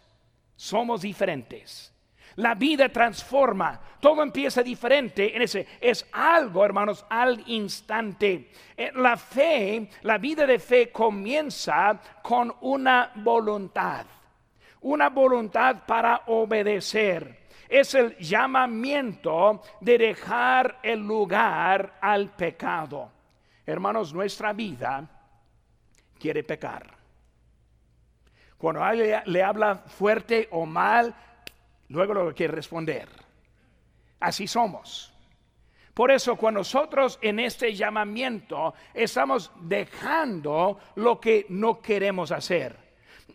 somos 0.55 1.01
diferentes. 1.01 1.93
La 2.35 2.55
vida 2.55 2.89
transforma, 2.89 3.79
todo 3.99 4.23
empieza 4.23 4.63
diferente 4.63 5.35
en 5.35 5.43
ese. 5.43 5.67
Es 5.79 6.07
algo, 6.11 6.65
hermanos, 6.65 7.05
al 7.09 7.43
instante. 7.47 8.49
Eh, 8.75 8.91
la 8.95 9.17
fe, 9.17 9.87
la 10.01 10.17
vida 10.17 10.47
de 10.47 10.57
fe 10.57 10.91
comienza 10.91 11.99
con 12.23 12.55
una 12.61 13.11
voluntad, 13.15 14.05
una 14.81 15.09
voluntad 15.09 15.85
para 15.85 16.23
obedecer 16.27 17.42
es 17.73 17.95
el 17.95 18.15
llamamiento 18.19 19.63
de 19.81 19.97
dejar 19.97 20.77
el 20.83 20.99
lugar 20.99 21.97
al 21.99 22.29
pecado. 22.29 23.11
Hermanos, 23.65 24.13
nuestra 24.13 24.53
vida 24.53 25.09
quiere 26.19 26.43
pecar. 26.43 26.85
Cuando 28.59 28.83
alguien 28.83 29.23
le 29.25 29.41
habla 29.41 29.75
fuerte 29.75 30.47
o 30.51 30.67
mal, 30.67 31.15
luego 31.89 32.13
lo 32.13 32.35
quiere 32.35 32.53
responder. 32.53 33.09
Así 34.19 34.45
somos. 34.45 35.11
Por 35.95 36.11
eso 36.11 36.35
cuando 36.35 36.59
nosotros 36.59 37.17
en 37.23 37.39
este 37.39 37.73
llamamiento 37.73 38.75
estamos 38.93 39.51
dejando 39.61 40.77
lo 40.95 41.19
que 41.19 41.47
no 41.49 41.81
queremos 41.81 42.31
hacer. 42.31 42.77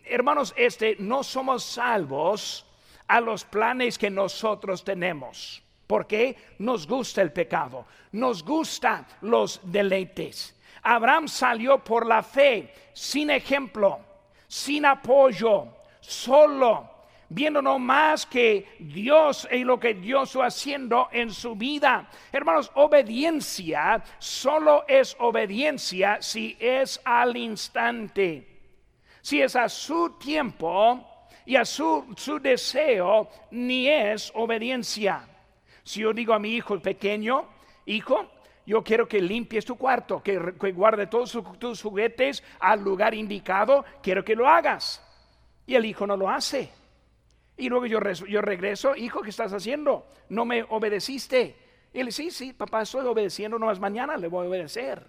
Hermanos, 0.05 0.53
este 0.55 0.95
no 0.97 1.23
somos 1.23 1.61
salvos 1.65 2.68
a 3.09 3.19
los 3.19 3.43
planes 3.43 3.97
que 3.97 4.09
nosotros 4.09 4.83
tenemos. 4.83 5.61
Porque 5.87 6.37
nos 6.59 6.87
gusta 6.87 7.21
el 7.21 7.33
pecado, 7.33 7.85
nos 8.11 8.43
gusta 8.45 9.05
los 9.21 9.59
deleites. 9.63 10.55
Abraham 10.83 11.27
salió 11.27 11.83
por 11.83 12.05
la 12.05 12.23
fe, 12.23 12.73
sin 12.93 13.31
ejemplo. 13.31 13.99
sin 14.51 14.83
apoyo, 14.83 15.67
solo, 15.99 16.89
viendo 17.29 17.61
no 17.61 17.77
más 17.77 18.25
que 18.25 18.75
Dios 18.79 19.47
y 19.51 19.63
lo 19.63 19.79
que 19.79 19.93
Dios 19.93 20.29
está 20.29 20.47
haciendo 20.47 21.07
en 21.11 21.31
su 21.31 21.55
vida. 21.55 22.09
Hermanos, 22.31 22.71
obediencia 22.73 24.03
solo 24.17 24.85
es 24.87 25.15
obediencia 25.19 26.17
si 26.19 26.57
es 26.59 26.99
al 27.05 27.37
instante. 27.37 28.47
Si 29.21 29.39
es 29.39 29.55
a 29.55 29.69
su 29.69 30.17
tiempo 30.17 31.08
y 31.49 31.55
a 31.55 31.65
su, 31.65 32.05
su 32.15 32.39
deseo, 32.39 33.27
ni 33.49 33.87
es 33.87 34.31
obediencia. 34.35 35.27
Si 35.81 36.01
yo 36.01 36.13
digo 36.13 36.35
a 36.35 36.37
mi 36.37 36.53
hijo 36.53 36.79
pequeño, 36.79 37.43
hijo, 37.87 38.29
yo 38.67 38.83
quiero 38.83 39.07
que 39.07 39.19
limpies 39.19 39.65
tu 39.65 39.75
cuarto, 39.75 40.21
que, 40.21 40.37
guarde 40.71 41.07
todos 41.07 41.35
tus 41.57 41.81
juguetes 41.81 42.43
al 42.59 42.83
lugar 42.83 43.15
indicado, 43.15 43.83
quiero 44.03 44.23
que 44.23 44.35
lo 44.35 44.47
hagas. 44.47 45.03
Y 45.65 45.73
el 45.73 45.85
hijo 45.85 46.05
no 46.05 46.15
lo 46.15 46.29
hace. 46.29 46.69
Y 47.57 47.67
luego 47.67 47.87
yo, 47.87 47.99
yo 48.27 48.41
regreso, 48.43 48.95
hijo, 48.95 49.23
¿qué 49.23 49.31
estás 49.31 49.51
haciendo? 49.51 50.05
No 50.29 50.45
me 50.45 50.61
obedeciste. 50.69 51.55
Y 51.91 51.99
él 51.99 52.05
dice, 52.05 52.25
sí, 52.25 52.29
sí, 52.29 52.53
papá, 52.53 52.83
estoy 52.83 53.07
obedeciendo, 53.07 53.57
no 53.57 53.71
es 53.71 53.79
mañana, 53.79 54.17
le 54.17 54.27
voy 54.27 54.45
a 54.45 54.49
obedecer. 54.49 55.03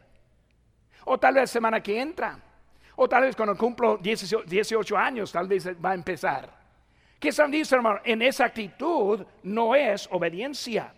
O 1.05 1.19
tal 1.19 1.35
vez 1.35 1.51
semana 1.51 1.83
que 1.83 2.01
entra. 2.01 2.50
O 3.03 3.09
tal 3.09 3.23
vez 3.23 3.35
cuando 3.35 3.57
cumplo 3.57 3.97
18, 3.97 4.95
años, 4.95 5.33
tal 5.33 5.49
vez 5.49 5.67
va 5.83 5.93
a 5.93 5.95
empezar. 5.95 6.51
¿Qué 7.19 7.31
están 7.31 7.51
diciendo, 7.51 7.77
hermano? 7.77 8.01
En 8.05 8.21
esa 8.21 8.45
actitud 8.45 9.25
no 9.43 9.75
es 9.75 10.07
obediencia. 10.13 10.93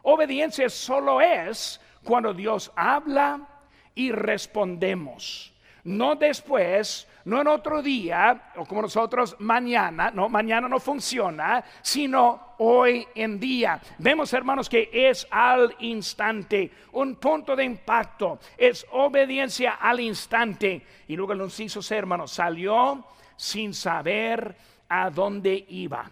Obediencia 0.00 0.70
solo 0.70 1.20
es 1.20 1.78
cuando 2.02 2.32
Dios 2.32 2.72
habla 2.74 3.46
y 3.94 4.12
respondemos. 4.12 5.52
No 5.84 6.14
después, 6.14 7.06
no 7.24 7.40
en 7.40 7.46
otro 7.46 7.82
día, 7.82 8.52
o 8.56 8.64
como 8.64 8.82
nosotros 8.82 9.36
mañana, 9.38 10.10
no, 10.10 10.28
mañana 10.28 10.68
no 10.68 10.80
funciona, 10.80 11.62
sino 11.80 12.54
hoy 12.58 13.06
en 13.14 13.38
día. 13.38 13.80
Vemos, 13.98 14.32
hermanos, 14.32 14.68
que 14.68 14.90
es 14.92 15.26
al 15.30 15.74
instante, 15.80 16.70
un 16.92 17.16
punto 17.16 17.54
de 17.54 17.64
impacto, 17.64 18.38
es 18.56 18.86
obediencia 18.92 19.72
al 19.80 20.00
instante. 20.00 20.86
Y 21.08 21.16
luego 21.16 21.32
el 21.32 21.42
inciso, 21.42 21.80
hermanos, 21.94 22.32
salió 22.32 23.04
sin 23.36 23.74
saber 23.74 24.56
a 24.88 25.10
dónde 25.10 25.64
iba. 25.68 26.10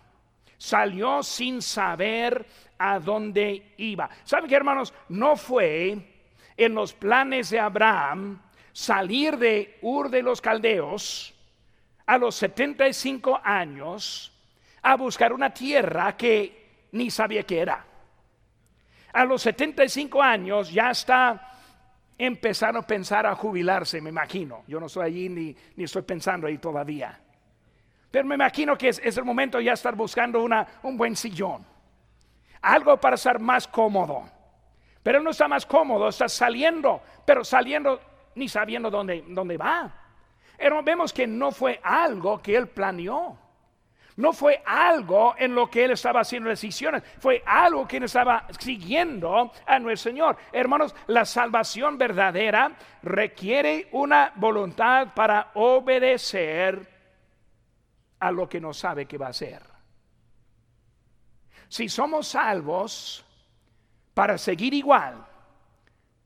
Salió 0.56 1.22
sin 1.22 1.62
saber 1.62 2.46
a 2.78 2.98
dónde 2.98 3.74
iba. 3.78 4.10
¿Saben 4.24 4.48
qué, 4.48 4.56
hermanos? 4.56 4.92
No 5.08 5.36
fue 5.36 5.96
en 6.56 6.74
los 6.74 6.92
planes 6.92 7.50
de 7.50 7.58
Abraham 7.58 8.40
salir 8.72 9.36
de 9.38 9.78
Ur 9.82 10.10
de 10.10 10.22
los 10.22 10.40
Caldeos 10.40 11.34
a 12.06 12.18
los 12.18 12.34
75 12.36 13.40
años 13.42 14.32
a 14.82 14.96
buscar 14.96 15.32
una 15.32 15.52
tierra 15.52 16.16
que 16.16 16.88
ni 16.92 17.10
sabía 17.10 17.42
que 17.44 17.60
era. 17.60 17.84
A 19.12 19.24
los 19.24 19.42
75 19.42 20.22
años 20.22 20.72
ya 20.72 20.90
está 20.90 21.48
empezando 22.16 22.80
a 22.80 22.86
pensar 22.86 23.26
a 23.26 23.34
jubilarse, 23.34 24.00
me 24.00 24.10
imagino. 24.10 24.64
Yo 24.66 24.80
no 24.80 24.86
estoy 24.86 25.06
allí 25.06 25.28
ni, 25.28 25.56
ni 25.76 25.84
estoy 25.84 26.02
pensando 26.02 26.46
ahí 26.46 26.58
todavía. 26.58 27.18
Pero 28.10 28.26
me 28.26 28.34
imagino 28.34 28.76
que 28.76 28.88
es, 28.88 29.16
el 29.16 29.24
momento 29.24 29.60
ya 29.60 29.72
estar 29.72 29.94
buscando 29.94 30.42
una, 30.42 30.66
un 30.82 30.96
buen 30.96 31.16
sillón 31.16 31.64
algo 32.62 32.98
para 32.98 33.14
estar 33.14 33.38
más 33.40 33.66
cómodo. 33.66 34.24
Pero 35.02 35.22
no 35.22 35.30
está 35.30 35.48
más 35.48 35.64
cómodo, 35.64 36.08
está 36.08 36.28
saliendo, 36.28 37.02
pero 37.24 37.44
saliendo 37.44 38.00
ni 38.34 38.48
sabiendo 38.48 38.90
dónde, 38.90 39.24
dónde 39.28 39.56
va. 39.56 39.92
Pero 40.56 40.82
vemos 40.82 41.12
que 41.12 41.26
no 41.26 41.52
fue 41.52 41.80
algo 41.82 42.40
que 42.42 42.56
él 42.56 42.68
planeó. 42.68 43.38
No 44.16 44.34
fue 44.34 44.62
algo 44.66 45.34
en 45.38 45.54
lo 45.54 45.70
que 45.70 45.84
él 45.84 45.92
estaba 45.92 46.20
haciendo 46.20 46.50
decisiones, 46.50 47.02
fue 47.18 47.42
algo 47.46 47.88
que 47.88 47.96
él 47.96 48.02
estaba 48.02 48.46
siguiendo 48.58 49.50
a 49.66 49.78
nuestro 49.78 50.10
Señor. 50.10 50.36
Hermanos, 50.52 50.94
la 51.06 51.24
salvación 51.24 51.96
verdadera 51.96 52.72
requiere 53.02 53.88
una 53.92 54.32
voluntad 54.36 55.14
para 55.14 55.52
obedecer 55.54 56.86
a 58.18 58.30
lo 58.30 58.46
que 58.46 58.60
no 58.60 58.74
sabe 58.74 59.06
que 59.06 59.16
va 59.16 59.28
a 59.28 59.30
hacer. 59.30 59.62
Si 61.68 61.88
somos 61.88 62.28
salvos 62.28 63.24
para 64.12 64.36
seguir 64.36 64.74
igual, 64.74 65.24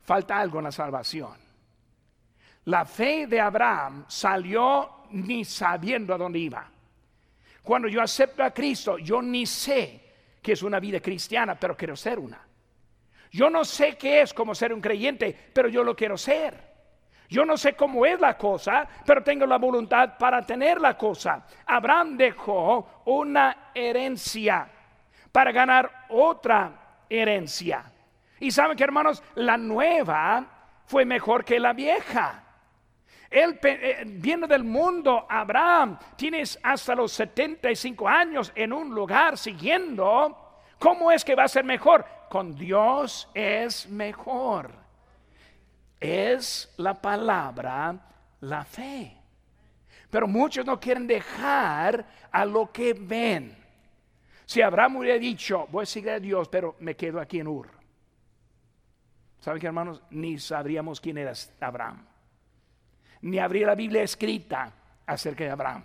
falta 0.03 0.41
algo 0.41 0.59
en 0.59 0.65
la 0.65 0.73
salvación. 0.73 1.44
La 2.67 2.85
fe 2.85 3.27
de 3.27 3.41
Abraham 3.41 4.05
salió 4.09 5.05
ni 5.11 5.45
sabiendo 5.45 6.15
a 6.15 6.19
dónde 6.19 6.39
iba. 6.39 6.67
Cuando 7.63 7.89
yo 7.89 8.03
acepto 8.03 8.43
a 8.43 8.51
Cristo, 8.51 8.99
yo 8.99 9.23
ni 9.23 9.47
sé 9.47 10.01
que 10.43 10.53
es 10.53 10.63
una 10.63 10.81
vida 10.81 11.01
cristiana, 11.01 11.55
pero 11.55 11.77
quiero 11.77 11.97
ser 11.97 12.19
una. 12.19 12.47
Yo 13.31 13.51
no 13.51 13.65
sé 13.65 13.97
qué 13.97 14.21
es 14.21 14.33
como 14.33 14.55
ser 14.55 14.73
un 14.73 14.81
creyente, 14.81 15.51
pero 15.53 15.69
yo 15.69 15.83
lo 15.83 15.97
quiero 15.97 16.17
ser. 16.17 16.73
Yo 17.29 17.45
no 17.45 17.57
sé 17.57 17.75
cómo 17.75 18.05
es 18.07 18.21
la 18.21 18.37
cosa, 18.37 18.87
pero 19.05 19.23
tengo 19.23 19.47
la 19.47 19.57
voluntad 19.59 20.17
para 20.19 20.43
tener 20.43 20.81
la 20.81 20.97
cosa. 20.97 21.47
Abraham 21.67 22.17
dejó 22.17 23.03
una 23.07 23.71
herencia 23.75 24.69
para 25.33 25.51
ganar 25.51 26.07
otra 26.11 27.01
herencia. 27.09 27.91
Y 28.39 28.51
saben 28.51 28.77
que 28.77 28.85
hermanos, 28.85 29.23
la 29.37 29.57
nueva 29.57 30.47
fue 30.85 31.05
mejor 31.05 31.45
que 31.45 31.59
la 31.59 31.73
vieja. 31.73 32.44
Él 33.35 33.59
eh, 33.65 34.05
viene 34.07 34.47
del 34.47 34.63
mundo, 34.63 35.27
Abraham, 35.29 35.99
tienes 36.15 36.57
hasta 36.63 36.95
los 36.95 37.11
75 37.11 38.07
años 38.07 38.53
en 38.55 38.73
un 38.73 38.95
lugar 38.95 39.37
siguiendo. 39.37 40.61
¿Cómo 40.79 41.11
es 41.11 41.25
que 41.25 41.35
va 41.35 41.43
a 41.43 41.49
ser 41.49 41.65
mejor? 41.65 42.07
Con 42.31 42.55
Dios 42.55 43.29
es 43.35 43.89
mejor. 43.89 44.71
Es 45.99 46.73
la 46.77 46.95
palabra, 46.95 47.99
la 48.43 48.65
fe. 48.65 49.17
Pero 50.09 50.29
muchos 50.29 50.65
no 50.65 50.79
quieren 50.79 51.09
dejar 51.09 52.07
a 52.31 52.45
lo 52.45 52.71
que 52.71 52.95
ven. 52.95 53.57
Si 54.45 54.63
Abraham 54.63 54.99
hubiera 54.99 55.19
dicho, 55.19 55.67
voy 55.73 55.83
a 55.83 55.87
seguir 55.87 56.11
a 56.11 56.21
Dios, 56.21 56.49
pero 56.49 56.77
me 56.79 56.95
quedo 56.95 57.19
aquí 57.19 57.41
en 57.41 57.49
Ur. 57.49 57.69
¿Saben 59.41 59.61
qué, 59.61 59.67
hermanos? 59.67 60.01
Ni 60.11 60.39
sabríamos 60.39 61.01
quién 61.01 61.19
era 61.19 61.33
Abraham. 61.59 62.14
Ni 63.25 63.39
habría 63.39 63.67
la 63.67 63.75
Biblia 63.75 64.03
escrita 64.03 64.73
acerca 65.07 65.45
de 65.45 65.51
Abraham. 65.51 65.85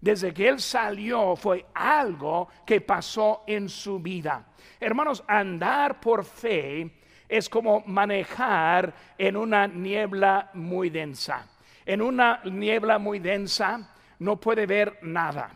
Desde 0.00 0.34
que 0.34 0.48
él 0.48 0.60
salió 0.60 1.36
fue 1.36 1.66
algo 1.74 2.48
que 2.66 2.80
pasó 2.80 3.44
en 3.46 3.68
su 3.68 4.00
vida. 4.00 4.46
Hermanos, 4.80 5.22
andar 5.26 6.00
por 6.00 6.24
fe 6.24 6.98
es 7.28 7.48
como 7.48 7.80
manejar 7.86 8.92
en 9.16 9.36
una 9.36 9.66
niebla 9.66 10.50
muy 10.54 10.90
densa. 10.90 11.46
En 11.84 12.02
una 12.02 12.40
niebla 12.44 12.98
muy 12.98 13.18
densa 13.18 13.94
no 14.18 14.36
puede 14.40 14.66
ver 14.66 14.98
nada 15.02 15.50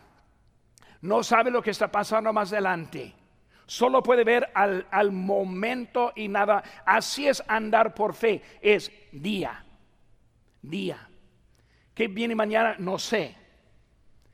no 1.01 1.23
sabe 1.23 1.51
lo 1.51 1.61
que 1.61 1.71
está 1.71 1.91
pasando 1.91 2.31
más 2.31 2.51
adelante. 2.51 3.13
Solo 3.65 4.03
puede 4.03 4.23
ver 4.23 4.51
al, 4.53 5.11
momento 5.11 6.11
y 6.15 6.27
nada. 6.27 6.63
Así 6.85 7.27
es 7.27 7.43
andar 7.47 7.93
por 7.93 8.13
fe. 8.13 8.41
Es 8.61 8.91
día, 9.11 9.63
día. 10.61 11.09
¿Qué 11.93 12.07
viene 12.07 12.35
mañana? 12.35 12.75
No 12.79 12.97
sé. 12.97 13.35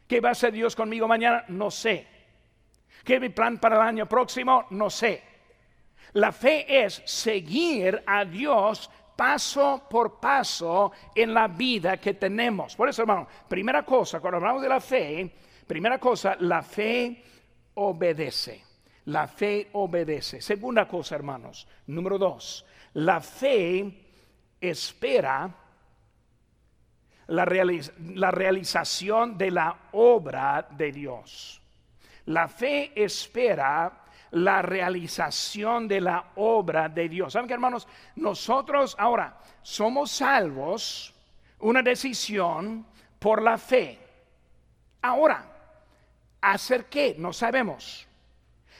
¿Qué 0.07 0.21
va 0.21 0.29
a 0.29 0.31
hacer 0.33 0.53
Dios 0.53 0.75
conmigo 0.75 1.07
mañana? 1.07 1.45
No 1.49 1.69
sé. 1.71 2.07
¿Qué 3.03 3.15
es 3.15 3.21
mi 3.21 3.29
plan 3.29 3.57
para 3.57 3.75
el 3.75 3.81
año 3.81 4.05
próximo? 4.07 4.65
No 4.71 4.89
sé. 4.89 5.23
La 6.13 6.31
fe 6.31 6.85
es 6.85 7.01
seguir 7.05 8.03
a 8.05 8.23
Dios 8.25 8.89
paso 9.15 9.87
por 9.89 10.19
paso 10.19 10.91
en 11.13 11.33
la 11.33 11.47
vida 11.47 11.97
que 11.97 12.13
tenemos. 12.13 12.75
Por 12.75 12.89
eso, 12.89 13.01
hermano, 13.01 13.27
primera 13.47 13.83
cosa, 13.83 14.19
cuando 14.19 14.37
hablamos 14.37 14.61
de 14.61 14.69
la 14.69 14.79
fe, 14.79 15.33
Primera 15.67 15.99
cosa, 15.99 16.37
la 16.39 16.63
fe 16.63 17.23
obedece. 17.75 18.63
La 19.05 19.27
fe 19.27 19.69
obedece. 19.73 20.41
Segunda 20.41 20.87
cosa, 20.87 21.15
hermanos. 21.15 21.67
Número 21.87 22.17
dos, 22.17 22.65
la 22.93 23.19
fe 23.19 24.05
espera 24.59 25.53
la, 27.27 27.45
la, 28.15 28.31
realización 28.31 29.37
de 29.37 29.51
la 29.51 29.75
obra 29.93 30.67
de 30.71 30.91
Dios. 30.91 31.61
La 32.25 32.47
fe 32.47 32.91
espera 32.95 34.03
la 34.31 34.61
realización 34.61 35.87
de 35.87 36.01
la 36.01 36.31
obra 36.35 36.89
de 36.89 37.07
Dios. 37.07 37.33
¿Saben 37.33 37.47
qué, 37.47 37.53
hermanos? 37.53 37.87
Nosotros 38.15 38.95
ahora 38.99 39.37
somos 39.61 40.11
salvos, 40.11 41.13
una 41.59 41.81
decisión 41.81 42.85
por 43.19 43.41
la 43.41 43.57
fe. 43.57 43.97
Ahora, 45.01 45.57
¿Hacer 46.41 46.85
qué? 46.85 47.15
No 47.17 47.33
sabemos. 47.33 48.07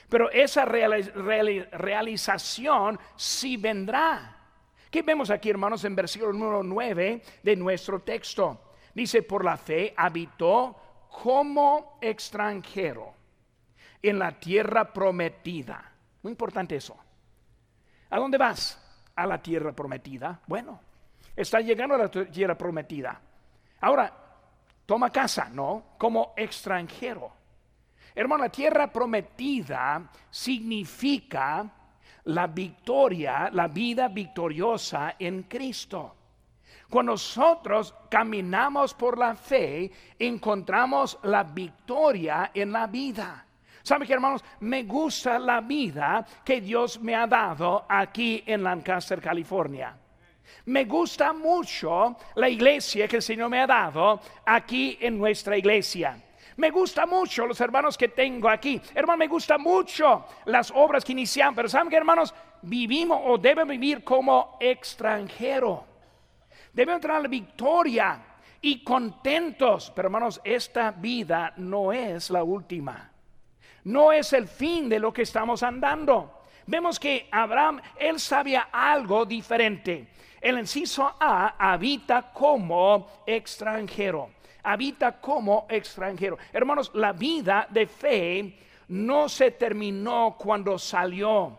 Pero 0.10 0.32
esa 0.32 0.64
realización 0.66 2.98
sí 3.16 3.58
vendrá. 3.58 4.37
¿Qué 4.90 5.02
vemos 5.02 5.30
aquí, 5.30 5.50
hermanos, 5.50 5.84
en 5.84 5.96
versículo 5.96 6.32
número 6.34 6.64
9 6.64 7.22
de 7.44 7.56
nuestro 7.56 8.02
texto? 8.02 8.74
Dice, 8.94 9.22
por 9.22 9.44
la 9.44 9.58
fe 9.58 9.94
habitó 9.96 11.08
como 11.10 11.98
extranjero 12.02 13.14
en 14.02 14.20
la 14.20 14.40
tierra 14.40 14.94
prometida. 14.94 15.92
Muy 16.24 16.32
importante 16.32 16.76
eso. 16.76 16.98
¿A 18.10 18.18
dónde 18.18 18.38
vas? 18.38 18.80
A 19.16 19.28
la 19.28 19.42
tierra 19.42 19.74
prometida. 19.74 20.40
Bueno, 20.48 20.80
está 21.36 21.60
llegando 21.60 21.96
a 21.96 21.98
la 21.98 22.10
tierra 22.10 22.58
prometida. 22.58 23.20
Ahora, 23.82 24.12
toma 24.86 25.12
casa, 25.12 25.50
¿no? 25.52 25.96
Como 25.98 26.34
extranjero. 26.38 27.32
Hermano, 28.16 28.46
la 28.46 28.50
tierra 28.50 28.92
prometida 28.92 30.10
significa 30.32 31.70
la 32.28 32.48
victoria, 32.48 33.50
la 33.52 33.68
vida 33.68 34.08
victoriosa 34.08 35.16
en 35.20 35.44
Cristo. 35.44 36.16
Cuando 36.90 37.14
nosotros 37.14 37.94
caminamos 38.10 38.94
por 38.94 39.18
la 39.18 39.36
fe, 39.36 39.92
encontramos 40.18 41.20
la 41.24 41.44
victoria 41.44 42.52
en 42.54 42.72
la 42.72 42.88
vida. 42.88 43.46
¿Sabe 43.84 44.06
qué, 44.06 44.14
hermanos? 44.14 44.44
Me 44.62 44.84
gusta 44.84 45.40
la 45.40 45.62
vida 45.62 46.26
que 46.44 46.62
Dios 46.62 47.00
me 47.02 47.16
ha 47.16 47.28
dado 47.28 47.86
aquí 47.88 48.44
en 48.46 48.64
Lancaster, 48.64 49.22
California. 49.22 49.96
Me 50.66 50.86
gusta 50.86 51.34
mucho 51.34 52.18
la 52.36 52.50
iglesia 52.50 53.08
que 53.08 53.18
el 53.18 53.22
Señor 53.22 53.50
me 53.50 53.62
ha 53.62 53.68
dado 53.68 54.20
aquí 54.46 54.98
en 55.00 55.18
nuestra 55.18 55.58
iglesia. 55.58 56.22
Me 56.58 56.72
gusta 56.72 57.06
mucho 57.06 57.46
los 57.46 57.62
hermanos 57.62 57.98
que 57.98 58.08
tengo 58.08 58.50
aquí. 58.50 58.82
Hermano, 58.96 59.18
me 59.18 59.28
gusta 59.28 59.60
mucho 59.60 60.26
las 60.46 60.72
obras 60.72 61.06
que 61.06 61.12
inician. 61.12 61.54
Pero 61.54 61.70
¿saben 61.70 61.90
qué, 61.90 61.98
hermanos? 61.98 62.34
Vivimos 62.64 63.22
o 63.26 63.38
deben 63.38 63.68
vivir 63.68 64.04
como 64.04 64.58
extranjero. 64.60 65.86
Debemos 66.74 67.02
tener 67.02 67.22
la 67.22 67.28
victoria 67.28 68.22
y 68.60 68.84
contentos. 68.84 69.92
Pero 69.96 70.08
hermanos, 70.08 70.42
esta 70.44 70.90
vida 70.90 71.54
no 71.58 71.94
es 71.94 72.32
la 72.32 72.44
última. 72.44 73.12
No 73.84 74.12
es 74.12 74.34
el 74.34 74.48
fin 74.48 74.90
de 74.90 74.98
lo 74.98 75.14
que 75.14 75.22
estamos 75.22 75.62
andando. 75.62 76.42
Vemos 76.66 77.00
que 77.00 77.30
Abraham, 77.32 77.80
él 78.00 78.20
sabía 78.20 78.70
algo 78.72 79.28
diferente. 79.28 80.08
El 80.42 80.58
inciso 80.58 81.16
A 81.20 81.72
habita 81.72 82.34
como 82.34 83.24
extranjero 83.28 84.37
habita 84.68 85.14
como 85.22 85.66
extranjero. 85.70 86.38
Hermanos, 86.52 86.92
la 86.94 87.14
vida 87.14 87.68
de 87.70 87.88
fe 87.88 88.60
no 88.90 89.30
se 89.30 89.52
terminó 89.52 90.36
cuando 90.38 90.78
salió, 90.78 91.58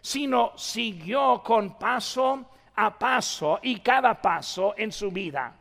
sino 0.00 0.52
siguió 0.56 1.42
con 1.42 1.78
paso 1.78 2.50
a 2.74 2.98
paso 2.98 3.60
y 3.62 3.80
cada 3.80 4.20
paso 4.20 4.74
en 4.76 4.90
su 4.90 5.10
vida. 5.10 5.54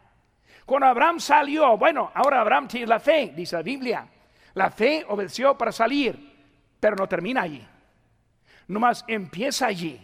Cuando 0.66 0.88
Abraham 0.88 1.20
salió, 1.20 1.78
bueno, 1.78 2.12
ahora 2.14 2.42
Abraham 2.42 2.68
tiene 2.68 2.88
la 2.88 3.00
fe, 3.00 3.34
dice 3.36 3.58
la 3.58 3.62
Biblia. 3.62 4.08
La 4.54 4.72
fe 4.72 5.06
obedeció 5.10 5.58
para 5.58 5.74
salir, 5.74 6.18
pero 6.80 6.96
no 6.96 7.08
termina 7.08 7.42
allí. 7.42 7.66
Nomás 8.68 9.04
empieza 9.08 9.68
allí. 9.68 10.00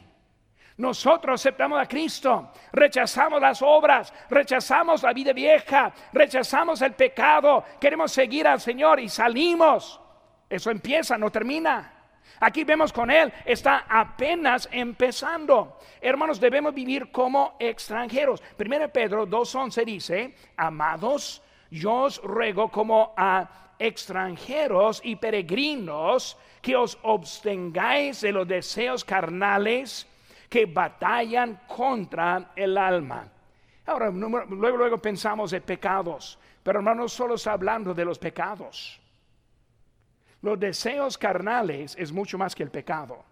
Nosotros 0.81 1.39
aceptamos 1.39 1.79
a 1.79 1.85
Cristo, 1.85 2.49
rechazamos 2.71 3.39
las 3.39 3.61
obras, 3.61 4.11
rechazamos 4.31 5.03
la 5.03 5.13
vida 5.13 5.31
vieja, 5.31 5.93
rechazamos 6.11 6.81
el 6.81 6.93
pecado, 6.93 7.63
queremos 7.79 8.11
seguir 8.11 8.47
al 8.47 8.59
Señor 8.59 8.99
y 8.99 9.07
salimos. 9.07 10.01
Eso 10.49 10.71
empieza, 10.71 11.19
no 11.19 11.29
termina. 11.29 11.93
Aquí 12.39 12.63
vemos 12.63 12.91
con 12.91 13.11
Él, 13.11 13.31
está 13.45 13.85
apenas 13.87 14.67
empezando. 14.71 15.77
Hermanos, 16.01 16.39
debemos 16.39 16.73
vivir 16.73 17.11
como 17.11 17.57
extranjeros. 17.59 18.41
Primero 18.57 18.89
Pedro 18.91 19.27
2.11 19.27 19.85
dice, 19.85 20.35
amados, 20.57 21.43
yo 21.69 21.93
os 21.93 22.19
ruego 22.23 22.71
como 22.71 23.13
a 23.15 23.75
extranjeros 23.77 24.99
y 25.03 25.15
peregrinos 25.15 26.39
que 26.59 26.75
os 26.75 26.97
abstengáis 27.03 28.21
de 28.21 28.31
los 28.31 28.47
deseos 28.47 29.05
carnales 29.05 30.07
que 30.51 30.65
batallan 30.65 31.61
contra 31.65 32.51
el 32.57 32.77
alma. 32.77 33.25
Ahora, 33.85 34.09
luego, 34.09 34.77
luego 34.77 34.97
pensamos 34.97 35.51
de 35.51 35.61
pecados, 35.61 36.37
pero 36.61 36.79
hermanos, 36.79 37.03
no 37.03 37.07
solo 37.07 37.35
está 37.35 37.53
hablando 37.53 37.93
de 37.93 38.03
los 38.03 38.19
pecados. 38.19 38.99
Los 40.41 40.59
deseos 40.59 41.17
carnales 41.17 41.95
es 41.97 42.11
mucho 42.11 42.37
más 42.37 42.53
que 42.53 42.63
el 42.63 42.69
pecado. 42.69 43.23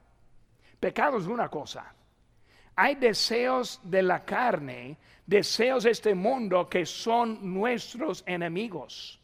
Pecado 0.80 1.18
es 1.18 1.26
una 1.26 1.50
cosa. 1.50 1.94
Hay 2.78 2.96
deseos 2.96 3.82
de 3.84 4.02
la 4.02 4.24
carne, 4.24 4.96
deseos 5.26 5.84
de 5.84 5.92
este 5.92 6.16
mundo 6.16 6.70
que 6.70 6.86
son 6.86 7.54
nuestros 7.54 8.24
enemigos. 8.28 9.20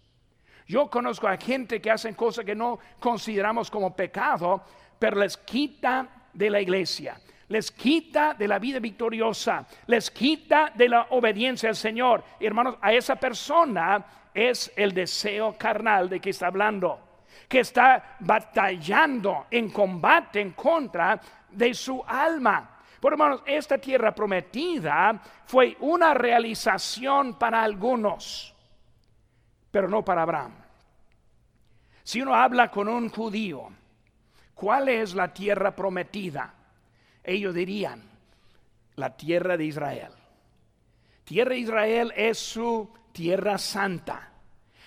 Yo 0.67 0.89
conozco 0.89 1.29
a 1.29 1.37
gente 1.37 1.79
que 1.79 1.91
hacen 1.91 2.13
cosas 2.13 2.43
que 2.43 2.55
no 2.55 2.77
consideramos 2.99 3.71
como 3.71 3.95
pecado, 3.95 4.65
pero 4.99 5.15
les 5.15 5.37
quita 5.37 6.27
de 6.33 6.49
la 6.49 6.59
iglesia 6.59 7.17
les 7.47 7.71
quita 7.71 8.33
de 8.33 8.47
la 8.47 8.59
vida 8.59 8.79
victoriosa, 8.79 9.65
les 9.87 10.09
quita 10.09 10.71
de 10.73 10.89
la 10.89 11.07
obediencia 11.11 11.69
al 11.69 11.75
Señor. 11.75 12.23
hermanos, 12.39 12.77
a 12.81 12.93
esa 12.93 13.15
persona 13.15 14.05
es 14.33 14.71
el 14.75 14.93
deseo 14.93 15.55
carnal 15.57 16.09
de 16.09 16.19
que 16.19 16.31
está 16.31 16.47
hablando, 16.47 17.21
que 17.47 17.59
está 17.59 18.17
batallando 18.19 19.45
en 19.51 19.69
combate 19.69 20.41
en 20.41 20.51
contra 20.51 21.19
de 21.49 21.73
su 21.73 22.03
alma. 22.05 22.71
Por 22.99 23.13
hermanos, 23.13 23.43
esta 23.45 23.77
tierra 23.77 24.15
prometida 24.15 25.21
fue 25.45 25.77
una 25.81 26.13
realización 26.15 27.37
para 27.37 27.61
algunos, 27.61 28.55
pero 29.69 29.87
no 29.87 30.03
para 30.03 30.23
Abraham. 30.23 30.53
Si 32.03 32.21
uno 32.21 32.33
habla 32.33 32.71
con 32.71 32.87
un 32.87 33.09
judío, 33.09 33.69
¿cuál 34.55 34.89
es 34.89 35.13
la 35.13 35.31
tierra 35.31 35.75
prometida? 35.75 36.54
Ellos 37.25 37.53
dirían, 37.53 38.03
la 38.95 39.15
tierra 39.15 39.57
de 39.57 39.65
Israel. 39.65 40.11
Tierra 41.23 41.51
de 41.51 41.59
Israel 41.59 42.13
es 42.15 42.37
su 42.37 42.89
tierra 43.11 43.57
santa. 43.57 44.31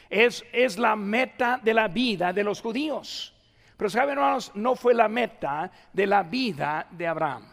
Es, 0.09 0.45
es 0.53 0.79
la 0.79 0.97
meta 0.97 1.61
de 1.63 1.75
la 1.75 1.89
vida 1.89 2.33
de 2.33 2.45
los 2.45 2.61
judíos. 2.61 3.35
Pero 3.77 3.91
saben, 3.91 4.19
hermanos, 4.19 4.53
no 4.55 4.75
fue 4.75 4.95
la 4.95 5.09
meta 5.09 5.71
de 5.93 6.07
la 6.07 6.23
vida 6.23 6.87
de 6.91 7.07
Abraham. 7.07 7.47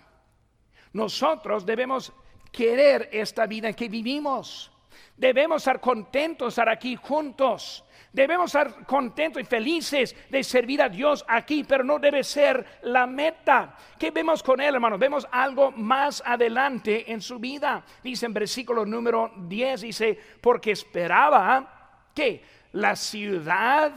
Nosotros 0.93 1.65
debemos 1.65 2.13
querer 2.51 3.09
esta 3.11 3.45
vida 3.45 3.73
que 3.73 3.89
vivimos. 3.89 4.71
Debemos 5.17 5.61
estar 5.61 5.79
contentos 5.81 6.53
estar 6.53 6.69
aquí 6.69 6.95
juntos. 6.95 7.83
Debemos 8.15 8.45
estar 8.45 8.85
contentos 8.85 9.41
y 9.41 9.45
felices 9.45 10.15
de 10.29 10.41
servir 10.41 10.81
a 10.81 10.87
Dios 10.87 11.25
aquí, 11.27 11.65
pero 11.65 11.83
no 11.83 11.99
debe 11.99 12.23
ser 12.23 12.65
la 12.83 13.05
meta. 13.05 13.75
¿Qué 13.99 14.09
vemos 14.09 14.41
con 14.41 14.61
él, 14.61 14.73
hermano? 14.73 14.97
Vemos 14.97 15.27
algo 15.29 15.71
más 15.71 16.23
adelante 16.25 17.11
en 17.11 17.19
su 17.19 17.39
vida. 17.39 17.83
Dice 18.01 18.25
en 18.25 18.33
versículo 18.33 18.85
número 18.85 19.33
10, 19.35 19.81
dice, 19.81 20.17
porque 20.39 20.71
esperaba 20.71 22.07
que 22.15 22.41
la 22.71 22.95
ciudad 22.95 23.91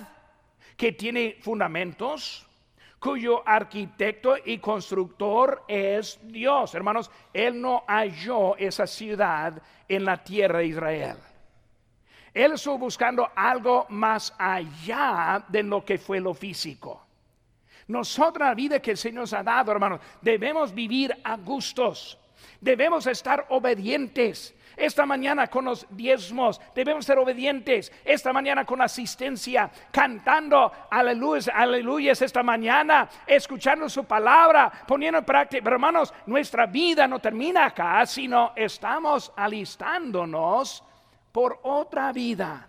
que 0.76 0.90
tiene 0.90 1.36
fundamentos, 1.40 2.44
cuyo 2.98 3.46
arquitecto 3.46 4.34
y 4.44 4.58
constructor 4.58 5.62
es 5.68 6.18
Dios. 6.24 6.74
Hermanos, 6.74 7.08
él 7.32 7.60
no 7.60 7.84
halló 7.86 8.56
esa 8.56 8.88
ciudad 8.88 9.62
en 9.88 10.04
la 10.04 10.24
tierra 10.24 10.58
de 10.58 10.66
Israel. 10.66 11.16
Él 12.34 12.52
estuvo 12.52 12.78
buscando 12.78 13.30
algo 13.34 13.86
más 13.88 14.34
allá 14.38 15.44
de 15.48 15.62
lo 15.62 15.84
que 15.84 15.98
fue 15.98 16.20
lo 16.20 16.34
físico. 16.34 17.06
Nosotros, 17.88 18.46
la 18.46 18.54
vida 18.54 18.80
que 18.80 18.90
el 18.90 18.98
Señor 18.98 19.22
nos 19.22 19.32
ha 19.32 19.42
dado, 19.42 19.72
hermanos, 19.72 20.00
debemos 20.20 20.74
vivir 20.74 21.16
a 21.24 21.36
gustos. 21.36 22.18
Debemos 22.60 23.06
estar 23.06 23.46
obedientes. 23.48 24.54
Esta 24.76 25.04
mañana 25.04 25.48
con 25.48 25.64
los 25.64 25.86
diezmos 25.90 26.60
debemos 26.74 27.04
ser 27.04 27.18
obedientes. 27.18 27.90
Esta 28.04 28.32
mañana 28.32 28.64
con 28.64 28.80
asistencia, 28.80 29.70
cantando 29.90 30.70
aleluya, 30.88 31.52
aleluya 31.52 32.12
esta 32.12 32.44
mañana, 32.44 33.08
escuchando 33.26 33.88
su 33.88 34.04
palabra, 34.04 34.70
poniendo 34.86 35.18
en 35.18 35.24
práctica. 35.24 35.64
Pero 35.64 35.76
hermanos, 35.76 36.14
nuestra 36.26 36.66
vida 36.66 37.08
no 37.08 37.18
termina 37.18 37.66
acá, 37.66 38.06
sino 38.06 38.52
estamos 38.54 39.32
alistándonos 39.34 40.84
por 41.32 41.60
otra 41.62 42.12
vida. 42.12 42.68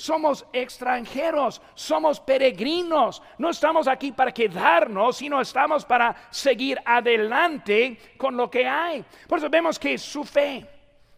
Somos 0.00 0.46
extranjeros, 0.54 1.60
somos 1.74 2.20
peregrinos. 2.20 3.22
No 3.36 3.50
estamos 3.50 3.86
aquí 3.86 4.12
para 4.12 4.32
quedarnos, 4.32 5.18
sino 5.18 5.38
estamos 5.42 5.84
para 5.84 6.16
seguir 6.30 6.80
adelante 6.86 7.98
con 8.16 8.34
lo 8.34 8.50
que 8.50 8.66
hay. 8.66 9.04
Por 9.28 9.38
eso 9.38 9.50
vemos 9.50 9.78
que 9.78 9.98
su 9.98 10.24
fe, 10.24 10.66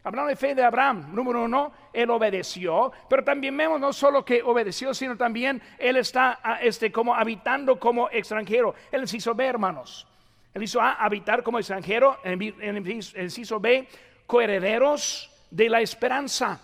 hablando 0.02 0.30
de 0.30 0.35
fe 0.35 0.56
de 0.56 0.64
Abraham, 0.64 1.14
número 1.14 1.44
uno, 1.44 1.72
él 1.92 2.11
obedeció, 2.11 2.90
pero 3.08 3.22
también 3.22 3.56
vemos 3.56 3.78
no 3.80 3.92
solo 3.92 4.24
que 4.24 4.42
obedeció, 4.42 4.92
sino 4.94 5.16
también 5.16 5.62
él 5.78 5.96
está 5.96 6.40
ah, 6.42 6.58
este, 6.61 6.90
como 6.90 7.14
habitando 7.14 7.78
como 7.78 8.11
extranjero. 8.11 8.74
Él 8.90 9.04
hizo 9.04 9.32
B, 9.32 9.46
hermanos. 9.46 10.08
Él 10.52 10.64
hizo 10.64 10.80
A, 10.80 10.94
habitar 10.94 11.44
como 11.44 11.61
extranjero. 11.61 12.18
En 12.24 12.42
el 12.42 12.88
inciso 12.88 13.61
B, 13.61 13.87
coherederos 14.26 15.31
de 15.52 15.68
la 15.68 15.80
esperanza 15.80 16.60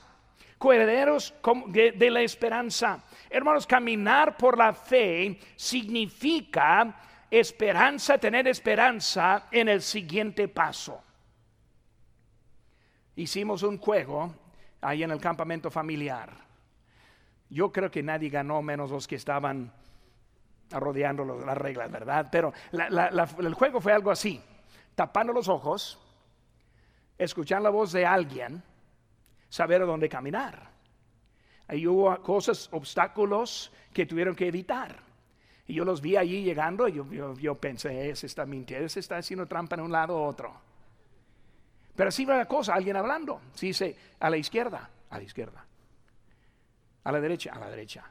coherederos 0.59 1.33
de 1.69 2.11
la 2.11 2.21
esperanza. 2.21 3.05
Hermanos, 3.31 3.67
caminar 3.67 4.37
por 4.37 4.59
la 4.59 4.75
fe 4.75 5.39
significa 5.57 6.97
esperanza, 7.31 8.19
tener 8.19 8.49
esperanza 8.49 9.47
en 9.51 9.69
el 9.69 9.81
siguiente 9.81 10.49
paso. 10.49 11.03
Hicimos 13.17 13.63
un 13.63 13.79
juego 13.79 14.35
ahí 14.81 15.03
en 15.03 15.11
el 15.11 15.21
campamento 15.21 15.71
familiar. 15.71 16.33
Yo 17.49 17.73
creo 17.73 17.91
que 17.91 18.03
nadie 18.03 18.29
ganó 18.29 18.61
menos 18.61 18.91
los 18.91 19.07
que 19.07 19.17
estaban 19.17 19.73
rodeando 20.71 21.25
las 21.25 21.57
reglas, 21.57 21.91
¿verdad? 21.91 22.29
Pero 22.31 22.53
el 22.73 23.55
juego 23.55 23.81
fue 23.81 23.93
algo 23.93 24.11
así, 24.11 24.43
tapando 24.95 25.33
los 25.33 25.49
ojos, 25.49 25.99
escuchar 27.17 27.63
la 27.63 27.71
voz 27.71 27.93
de 27.93 28.05
alguien, 28.05 28.63
saber 29.49 29.83
a 29.83 29.87
dónde 29.87 30.09
caminar. 30.09 30.71
Ahí 31.67 31.87
hubo 31.87 32.17
cosas, 32.23 32.69
obstáculos 32.73 33.71
que 33.93 34.07
tuvieron 34.07 34.35
que 34.35 34.49
evitar. 34.49 34.97
Y 35.67 35.75
yo 35.75 35.85
los 35.85 36.01
vi 36.01 36.17
allí 36.17 36.43
llegando 36.43 36.89
y 36.89 36.95
yo, 36.95 37.55
pensé, 37.57 38.09
ese 38.09 38.27
está 38.27 38.47
mintiendo, 38.47 38.87
ese 38.87 39.01
está 39.01 39.19
haciendo 39.19 39.47
trampa 39.47 39.77
en 39.77 39.83
un 39.83 39.93
lado 39.93 40.17
u 40.17 40.23
otro. 40.23 40.55
Pero 41.95 42.09
así 42.09 42.25
va 42.25 42.39
la 42.39 42.47
cosa, 42.47 42.75
alguien 42.75 42.97
hablando. 42.97 43.41
Si 43.53 43.67
dice 43.67 43.95
a 44.19 44.31
la 44.31 44.39
izquierda, 44.39 44.89
a 45.11 45.19
la 45.19 45.25
izquierda. 45.25 45.67
A 47.05 47.13
la 47.13 47.21
derecha, 47.21 47.53
a 47.53 47.59
la 47.59 47.69
derecha. 47.69 48.11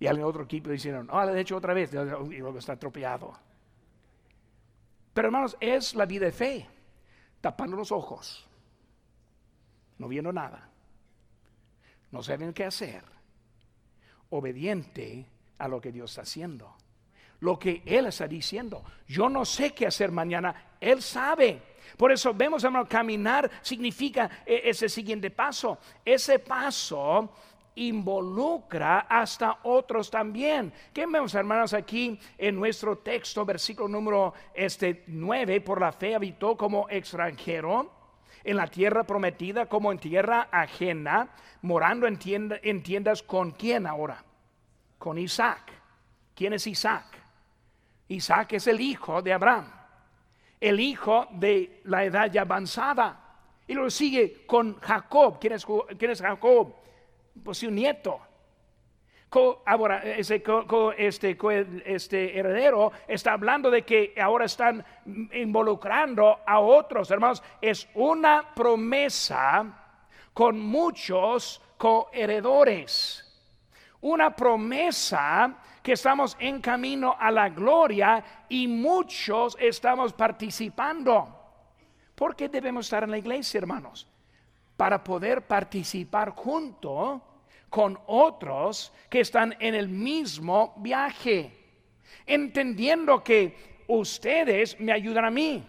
Y 0.00 0.06
alguien 0.06 0.26
otro 0.26 0.44
equipo 0.44 0.70
diciendo, 0.70 1.04
no, 1.04 1.18
a 1.18 1.26
la 1.26 1.32
derecha 1.32 1.54
otra 1.54 1.74
vez. 1.74 1.92
Y 1.92 2.38
luego 2.38 2.58
está 2.58 2.72
atropellado. 2.72 3.38
Pero 5.14 5.28
hermanos, 5.28 5.56
es 5.60 5.94
la 5.94 6.06
vida 6.06 6.26
de 6.26 6.32
fe. 6.32 6.66
Tapando 7.40 7.76
los 7.76 7.92
ojos. 7.92 8.47
No 9.98 10.08
viendo 10.08 10.32
nada 10.32 10.68
no 12.10 12.22
saben 12.22 12.52
qué 12.52 12.64
hacer, 12.64 13.02
obediente 14.30 15.26
a 15.58 15.68
lo 15.68 15.80
que 15.80 15.92
Dios 15.92 16.10
está 16.10 16.22
haciendo. 16.22 16.74
Lo 17.40 17.58
que 17.58 17.82
Él 17.86 18.06
está 18.06 18.26
diciendo. 18.26 18.82
Yo 19.06 19.28
no 19.28 19.44
sé 19.44 19.72
qué 19.72 19.86
hacer 19.86 20.10
mañana, 20.10 20.72
Él 20.80 21.02
sabe. 21.02 21.62
Por 21.96 22.10
eso 22.10 22.34
vemos, 22.34 22.64
hermano, 22.64 22.88
caminar 22.88 23.48
significa 23.62 24.42
e, 24.44 24.62
ese 24.64 24.88
siguiente 24.88 25.30
paso. 25.30 25.78
Ese 26.04 26.40
paso 26.40 27.32
involucra 27.76 29.00
hasta 29.00 29.60
otros 29.62 30.10
también. 30.10 30.72
¿Qué 30.92 31.06
vemos, 31.06 31.34
hermanos, 31.34 31.74
aquí 31.74 32.18
en 32.36 32.56
nuestro 32.56 32.98
texto, 32.98 33.44
versículo 33.44 33.88
número 33.88 34.34
este, 34.52 35.04
9? 35.06 35.60
Por 35.60 35.80
la 35.80 35.92
fe 35.92 36.16
habitó 36.16 36.56
como 36.56 36.88
extranjero 36.88 37.97
en 38.44 38.56
la 38.56 38.66
tierra 38.66 39.04
prometida 39.04 39.66
como 39.66 39.92
en 39.92 39.98
tierra 39.98 40.48
ajena, 40.50 41.28
morando 41.62 42.06
en, 42.06 42.82
tiendas 42.82 43.22
con 43.22 43.52
quién 43.52 43.86
ahora? 43.86 44.24
Con 44.98 45.18
Isaac. 45.18 45.72
¿Quién 46.34 46.52
es 46.52 46.66
Isaac? 46.66 47.04
Isaac 48.08 48.54
es 48.54 48.66
el 48.66 48.80
hijo 48.80 49.20
de 49.20 49.32
Abraham, 49.32 49.70
el 50.60 50.80
hijo 50.80 51.26
de 51.32 51.80
la 51.84 52.04
edad 52.04 52.30
ya 52.30 52.42
avanzada. 52.42 53.24
Y 53.66 53.74
lo 53.74 53.90
sigue 53.90 54.46
con 54.46 54.80
Jacob. 54.80 55.38
¿Quién 55.38 55.52
es, 55.52 55.66
quién 55.98 56.10
es 56.10 56.22
Jacob? 56.22 56.74
Pues 57.44 57.58
su 57.58 57.70
nieto 57.70 58.27
ahora, 59.66 60.02
ese 60.04 60.42
este, 60.96 61.38
este 61.84 62.38
heredero 62.38 62.92
está 63.06 63.32
hablando 63.32 63.70
de 63.70 63.82
que 63.82 64.14
ahora 64.20 64.46
están 64.46 64.84
involucrando 65.32 66.40
a 66.46 66.60
otros 66.60 67.10
hermanos. 67.10 67.42
Es 67.60 67.88
una 67.94 68.54
promesa 68.54 69.66
con 70.32 70.58
muchos 70.58 71.60
coheredores. 71.76 73.24
Una 74.00 74.34
promesa 74.34 75.56
que 75.82 75.92
estamos 75.92 76.36
en 76.38 76.60
camino 76.60 77.16
a 77.18 77.30
la 77.30 77.48
gloria 77.48 78.24
y 78.48 78.66
muchos 78.66 79.56
estamos 79.60 80.12
participando. 80.12 81.34
¿Por 82.14 82.34
qué 82.34 82.48
debemos 82.48 82.86
estar 82.86 83.04
en 83.04 83.10
la 83.10 83.18
iglesia, 83.18 83.58
hermanos? 83.58 84.08
Para 84.76 85.02
poder 85.02 85.46
participar 85.46 86.30
junto 86.30 87.27
con 87.70 87.98
otros 88.06 88.92
que 89.10 89.20
están 89.20 89.56
en 89.60 89.74
el 89.74 89.88
mismo 89.88 90.74
viaje, 90.78 91.52
entendiendo 92.26 93.22
que 93.22 93.84
ustedes 93.86 94.78
me 94.80 94.92
ayudan 94.92 95.24
a 95.24 95.30
mí, 95.30 95.64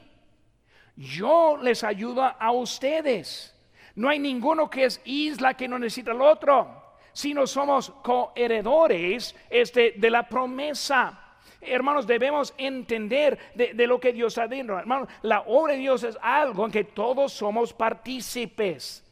yo 0.95 1.57
les 1.57 1.83
ayudo 1.83 2.23
a 2.23 2.51
ustedes. 2.51 3.55
No 3.95 4.09
hay 4.09 4.19
ninguno 4.19 4.69
que 4.69 4.85
es 4.85 5.01
isla 5.05 5.55
que 5.55 5.67
no 5.67 5.79
necesita 5.79 6.11
el 6.11 6.21
otro, 6.21 6.95
sino 7.13 7.47
somos 7.47 7.89
coheredores 8.03 9.35
este, 9.49 9.93
de 9.95 10.09
la 10.09 10.27
promesa. 10.27 11.37
Hermanos, 11.61 12.07
debemos 12.07 12.53
entender 12.57 13.37
de, 13.55 13.87
lo 13.87 13.99
que 13.99 14.13
Dios 14.13 14.37
ha 14.37 14.47
dicho. 14.47 14.77
Hermanos, 14.77 15.09
la 15.21 15.41
obra 15.41 15.73
de 15.73 15.79
Dios 15.79 16.03
es 16.03 16.17
algo 16.21 16.65
en 16.65 16.71
que 16.71 16.85
todos 16.85 17.33
somos 17.33 17.73
partícipes. 17.73 19.03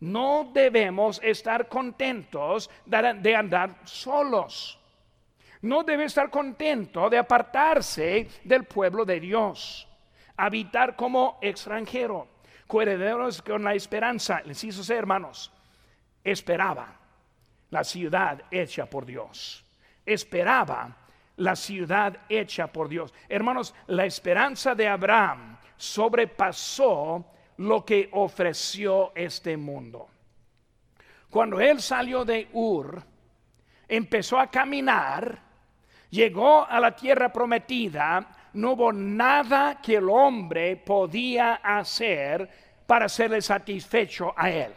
No 0.00 0.50
debemos 0.52 1.20
estar 1.22 1.68
contentos 1.68 2.70
de 2.84 3.36
andar 3.36 3.78
solos. 3.84 4.78
No 5.62 5.82
debe 5.82 6.04
estar 6.04 6.28
contento 6.28 7.08
de 7.08 7.16
apartarse 7.16 8.28
del 8.44 8.64
pueblo 8.64 9.04
de 9.04 9.20
Dios. 9.20 9.88
Habitar 10.36 10.94
como 10.94 11.38
extranjero. 11.40 12.28
Coherederos 12.66 13.40
con 13.40 13.64
la 13.64 13.74
esperanza. 13.74 14.42
Les 14.44 14.62
hizo 14.62 14.82
ser 14.82 14.98
hermanos. 14.98 15.50
Esperaba 16.22 17.00
la 17.70 17.82
ciudad 17.82 18.42
hecha 18.50 18.86
por 18.86 19.06
Dios. 19.06 19.64
Esperaba 20.04 20.96
la 21.36 21.56
ciudad 21.56 22.18
hecha 22.28 22.66
por 22.66 22.88
Dios. 22.88 23.12
Hermanos, 23.28 23.74
la 23.86 24.04
esperanza 24.04 24.74
de 24.74 24.86
Abraham 24.86 25.58
sobrepasó 25.76 27.24
lo 27.58 27.84
que 27.84 28.08
ofreció 28.12 29.12
este 29.14 29.56
mundo. 29.56 30.08
Cuando 31.30 31.60
él 31.60 31.80
salió 31.80 32.24
de 32.24 32.48
Ur, 32.52 33.02
empezó 33.88 34.38
a 34.38 34.50
caminar, 34.50 35.38
llegó 36.10 36.64
a 36.64 36.78
la 36.80 36.94
tierra 36.94 37.32
prometida, 37.32 38.50
no 38.54 38.72
hubo 38.72 38.92
nada 38.92 39.80
que 39.82 39.96
el 39.96 40.08
hombre 40.08 40.76
podía 40.76 41.54
hacer 41.54 42.48
para 42.86 43.08
serle 43.08 43.42
satisfecho 43.42 44.32
a 44.36 44.50
él. 44.50 44.72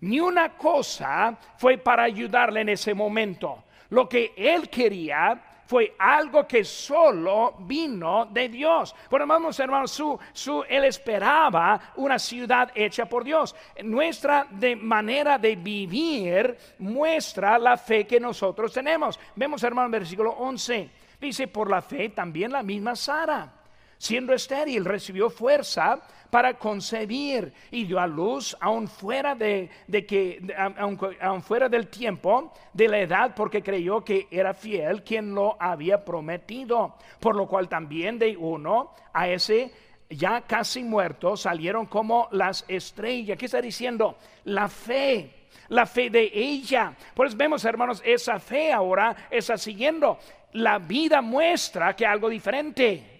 Ni 0.00 0.20
una 0.20 0.56
cosa 0.56 1.36
fue 1.56 1.78
para 1.78 2.04
ayudarle 2.04 2.60
en 2.60 2.68
ese 2.68 2.94
momento. 2.94 3.64
Lo 3.90 4.08
que 4.08 4.32
él 4.36 4.68
quería 4.68 5.42
fue 5.68 5.94
algo 5.98 6.46
que 6.46 6.64
solo 6.64 7.56
vino 7.58 8.24
de 8.26 8.48
Dios. 8.48 8.94
Por 9.10 9.26
vamos 9.26 9.60
hermanos, 9.60 9.90
su, 9.90 10.18
su, 10.32 10.64
él 10.66 10.84
esperaba 10.84 11.92
una 11.96 12.18
ciudad 12.18 12.70
hecha 12.74 13.06
por 13.06 13.22
Dios. 13.22 13.54
Nuestra 13.82 14.46
de 14.50 14.76
manera 14.76 15.36
de 15.36 15.56
vivir 15.56 16.56
muestra 16.78 17.58
la 17.58 17.76
fe 17.76 18.06
que 18.06 18.18
nosotros 18.18 18.72
tenemos. 18.72 19.20
Vemos 19.36 19.62
hermano, 19.62 19.90
versículo 19.90 20.30
11. 20.30 20.90
Dice, 21.20 21.48
por 21.48 21.68
la 21.68 21.82
fe 21.82 22.10
también 22.10 22.50
la 22.50 22.62
misma 22.62 22.96
Sara, 22.96 23.52
siendo 23.98 24.32
estéril, 24.32 24.84
recibió 24.84 25.28
fuerza 25.28 26.00
para 26.30 26.54
concebir 26.54 27.52
y 27.70 27.84
dio 27.84 27.98
a 27.98 28.06
luz 28.06 28.56
aún 28.60 28.86
fuera 28.88 29.34
de, 29.34 29.70
que 30.06 30.42
aun, 30.56 31.42
fuera 31.42 31.68
del 31.68 31.88
tiempo 31.88 32.52
de 32.72 32.88
la 32.88 33.00
edad 33.00 33.34
porque 33.34 33.62
creyó 33.62 34.04
que 34.04 34.28
era 34.30 34.54
fiel 34.54 35.02
quien 35.02 35.34
lo 35.34 35.56
había 35.60 36.04
prometido 36.04 36.96
por 37.18 37.34
lo 37.34 37.46
cual 37.46 37.68
también 37.68 38.18
de 38.18 38.36
uno 38.36 38.92
a 39.12 39.28
ese 39.28 39.72
ya 40.10 40.42
casi 40.42 40.82
muerto 40.82 41.36
salieron 41.36 41.86
como 41.86 42.28
las 42.32 42.64
estrellas 42.68 43.38
¿qué 43.38 43.46
está 43.46 43.62
diciendo? 43.62 44.18
la 44.44 44.68
fe 44.68 45.34
la 45.68 45.84
fe 45.84 46.08
de 46.08 46.30
ella. 46.32 46.94
Por 47.14 47.26
eso 47.26 47.36
vemos, 47.36 47.62
hermanos, 47.62 48.02
esa 48.02 48.38
fe 48.38 48.72
ahora 48.72 49.28
está 49.30 49.58
siguiendo. 49.58 50.18
La 50.52 50.78
vida 50.78 51.20
muestra 51.20 51.94
que 51.94 52.06
algo 52.06 52.30
diferente. 52.30 53.17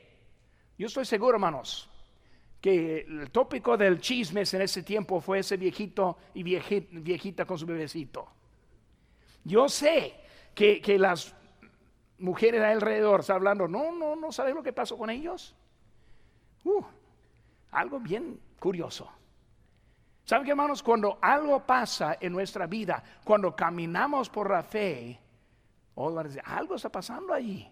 Yo 0.78 0.86
estoy 0.86 1.04
seguro, 1.04 1.34
hermanos, 1.34 1.90
que 2.60 3.00
el 3.00 3.30
tópico 3.32 3.76
del 3.76 4.00
chismes 4.00 4.54
en 4.54 4.62
ese 4.62 4.84
tiempo 4.84 5.20
fue 5.20 5.40
ese 5.40 5.56
viejito 5.56 6.16
y 6.34 6.44
viejita 6.44 7.44
con 7.44 7.58
su 7.58 7.66
bebecito. 7.66 8.28
Yo 9.42 9.68
sé 9.68 10.14
que, 10.54 10.80
las 10.98 11.34
mujeres 12.18 12.62
alrededor 12.62 13.20
están 13.20 13.36
hablando, 13.36 13.66
no, 13.66 13.90
no, 13.90 14.14
no 14.14 14.30
sabes 14.30 14.54
lo 14.54 14.62
que 14.62 14.72
pasó 14.72 14.96
con 14.96 15.10
ellos. 15.10 15.54
Uh, 16.64 16.82
algo 17.72 17.98
bien 17.98 18.40
curioso. 18.60 19.10
¿Saben 20.24 20.44
qué, 20.44 20.50
hermanos? 20.50 20.82
Cuando 20.82 21.18
algo 21.20 21.64
pasa 21.64 22.18
en 22.20 22.32
nuestra 22.32 22.66
vida, 22.66 23.02
cuando 23.24 23.56
caminamos 23.56 24.28
por 24.28 24.50
la 24.50 24.62
fe, 24.62 25.18
oh, 25.96 26.16
algo 26.44 26.74
está 26.76 26.88
pasando 26.88 27.32
ahí, 27.32 27.68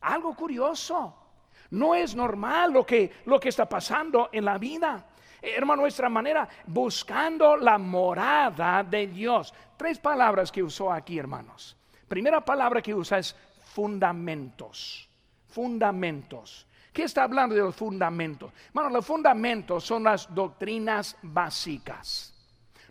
algo 0.00 0.34
curioso. 0.34 1.27
No 1.70 1.94
es 1.94 2.14
normal 2.14 2.72
lo 2.72 2.86
que, 2.86 3.10
lo 3.26 3.38
que 3.38 3.50
está 3.50 3.68
pasando 3.68 4.30
en 4.32 4.44
la 4.44 4.58
vida. 4.58 5.06
Hermano, 5.40 5.82
nuestra 5.82 6.08
manera, 6.08 6.48
buscando 6.66 7.56
la 7.56 7.78
morada 7.78 8.82
de 8.82 9.06
Dios. 9.06 9.54
Tres 9.76 9.98
palabras 9.98 10.50
que 10.50 10.62
usó 10.62 10.92
aquí, 10.92 11.18
hermanos. 11.18 11.76
Primera 12.08 12.44
palabra 12.44 12.82
que 12.82 12.94
usa 12.94 13.18
es 13.18 13.36
fundamentos. 13.74 15.08
Fundamentos. 15.46 16.66
¿Qué 16.92 17.04
está 17.04 17.22
hablando 17.24 17.54
de 17.54 17.60
los 17.60 17.76
fundamentos? 17.76 18.52
Bueno, 18.72 18.90
los 18.90 19.06
fundamentos 19.06 19.84
son 19.84 20.04
las 20.04 20.34
doctrinas 20.34 21.16
básicas. 21.22 22.34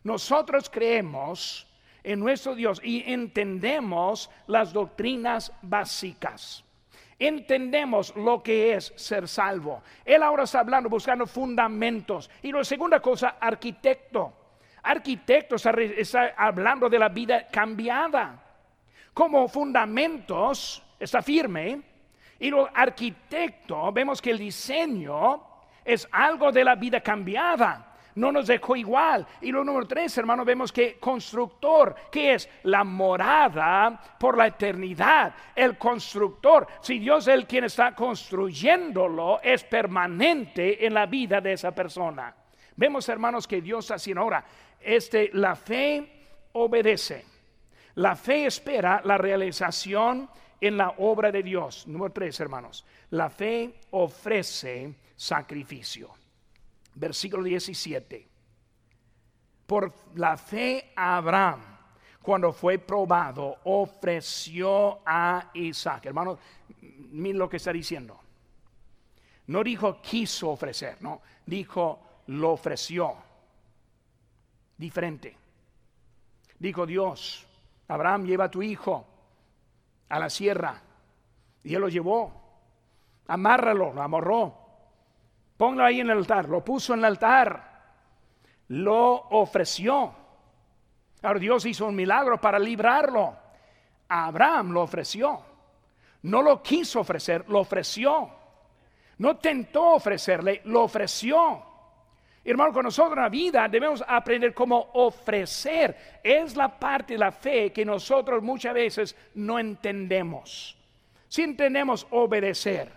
Nosotros 0.04 0.70
creemos 0.70 1.68
en 2.04 2.20
nuestro 2.22 2.56
Dios 2.56 2.80
y 2.82 3.04
entendemos 3.12 4.30
las 4.46 4.72
doctrinas 4.72 5.52
básicas. 5.62 6.64
Entendemos 7.20 8.16
lo 8.16 8.44
que 8.44 8.74
es 8.74 8.94
ser 8.96 9.28
salvo. 9.28 9.82
Él 10.06 10.22
ahora 10.22 10.44
está 10.44 10.60
hablando, 10.60 10.90
buscando 10.90 11.26
fundamentos. 11.26 12.30
Y 12.44 12.52
la 12.52 12.64
segunda 12.64 13.00
cosa, 13.00 13.38
arquitecto. 13.40 14.34
Arquitecto 14.84 15.56
está, 15.56 16.34
hablando 16.38 16.88
de 16.90 17.00
la 17.00 17.10
vida 17.10 17.48
cambiada. 17.48 18.44
Como 19.14 19.48
fundamentos, 19.48 20.84
está 21.00 21.22
firme. 21.22 21.82
Y 22.40 22.52
lo 22.52 22.70
arquitecto, 22.72 23.92
vemos 23.92 24.22
que 24.22 24.30
el 24.30 24.38
diseño 24.38 25.42
es 25.84 26.08
algo 26.12 26.52
de 26.52 26.64
la 26.64 26.76
vida 26.76 27.02
cambiada 27.02 27.87
no 28.18 28.32
nos 28.32 28.48
dejó 28.48 28.76
igual. 28.76 29.26
Y 29.42 29.52
lo 29.52 29.64
número 29.64 29.88
tres, 29.88 30.18
hermano, 30.18 30.44
vemos 30.44 30.72
que 30.72 30.98
constructor, 31.00 31.96
que 32.12 32.34
es 32.34 32.50
la 32.64 32.84
morada 32.84 34.00
por 34.20 34.38
la 34.38 34.48
eternidad, 34.48 35.34
el 35.56 35.78
constructor. 35.78 36.68
Si 36.82 37.00
Dios 37.00 37.28
es 37.28 37.34
el 37.36 37.46
quien 37.46 37.66
está 37.66 37.94
construyéndolo, 37.94 39.40
es 39.42 39.64
permanente 39.64 40.86
en 40.86 40.94
la 40.96 41.06
vida 41.06 41.40
de 41.40 41.54
esa 41.54 41.74
persona. 41.74 42.36
Vemos, 42.76 43.08
hermanos, 43.08 43.48
que 43.48 43.62
Dios 43.62 43.92
así 43.92 44.14
ahora, 44.14 44.44
este, 44.80 45.30
la 45.34 45.56
fe 45.56 46.26
obedece. 46.54 47.24
La 47.96 48.16
fe 48.16 48.48
espera 48.48 49.02
la 49.04 49.18
realización 49.18 50.30
en 50.60 50.78
la 50.78 50.96
obra 50.98 51.32
de 51.32 51.44
Dios. 51.44 51.88
Número 51.88 52.12
tres, 52.12 52.40
hermanos. 52.40 52.84
La 53.12 53.30
fe 53.30 53.76
ofrece 53.92 54.96
sacrificio 55.16 56.17
versículo 56.98 57.44
17. 57.44 58.28
Por 59.66 59.94
la 60.16 60.38
fe 60.38 60.94
Abraham, 60.96 61.62
cuando 62.22 62.52
fue 62.52 62.80
probado, 62.80 63.58
ofreció 63.66 65.00
a 65.06 65.52
Isaac. 65.54 66.06
Hermano, 66.08 66.38
miren 67.12 67.38
lo 67.38 67.50
que 67.50 67.58
está 67.58 67.72
diciendo. 67.72 68.20
No 69.48 69.64
dijo 69.64 70.02
quiso 70.02 70.50
ofrecer, 70.50 71.02
no, 71.02 71.22
dijo 71.46 72.00
lo 72.28 72.52
ofreció. 72.52 73.16
Diferente. 74.78 75.36
Dijo 76.60 76.86
Dios, 76.86 77.46
Abraham 77.88 78.26
lleva 78.26 78.46
a 78.46 78.52
tu 78.52 78.62
hijo 78.62 79.06
a 80.10 80.20
la 80.20 80.30
sierra. 80.30 80.82
Y 81.64 81.74
él 81.74 81.82
lo 81.82 81.90
llevó. 81.90 82.32
Amárralo, 83.28 83.94
lo 83.94 84.02
amarró 84.02 84.67
Ponlo 85.58 85.84
ahí 85.84 86.00
en 86.00 86.10
el 86.10 86.20
altar. 86.20 86.48
Lo 86.48 86.64
puso 86.64 86.94
en 86.94 87.00
el 87.00 87.06
altar. 87.06 87.84
Lo 88.70 89.14
ofreció. 89.32 90.14
Ahora 91.24 91.40
Dios 91.40 91.66
hizo 91.66 91.88
un 91.88 91.96
milagro 91.96 92.40
para 92.40 92.60
librarlo. 92.60 93.36
Abraham 94.08 94.72
lo 94.72 94.84
ofreció. 94.84 95.42
No 96.24 96.42
lo 96.42 96.62
quiso 96.62 97.00
ofrecer, 97.00 97.46
lo 97.50 97.60
ofreció. 97.60 98.30
No 99.18 99.38
tentó 99.38 99.94
ofrecerle, 99.94 100.62
lo 100.66 100.84
ofreció. 100.84 101.64
Hermano, 102.44 102.72
con 102.72 102.84
nosotros 102.84 103.18
en 103.18 103.24
la 103.24 103.30
vida 103.30 103.68
debemos 103.68 104.04
aprender 104.08 104.54
cómo 104.54 104.92
ofrecer. 104.94 106.20
Es 106.24 106.56
la 106.56 106.80
parte 106.80 107.14
de 107.14 107.20
la 107.20 107.32
fe 107.32 107.74
que 107.74 107.84
nosotros 107.84 108.42
muchas 108.42 108.74
veces 108.74 109.16
no 109.36 109.60
entendemos. 109.60 110.78
Si 111.28 111.42
entendemos 111.42 112.08
obedecer, 112.12 112.90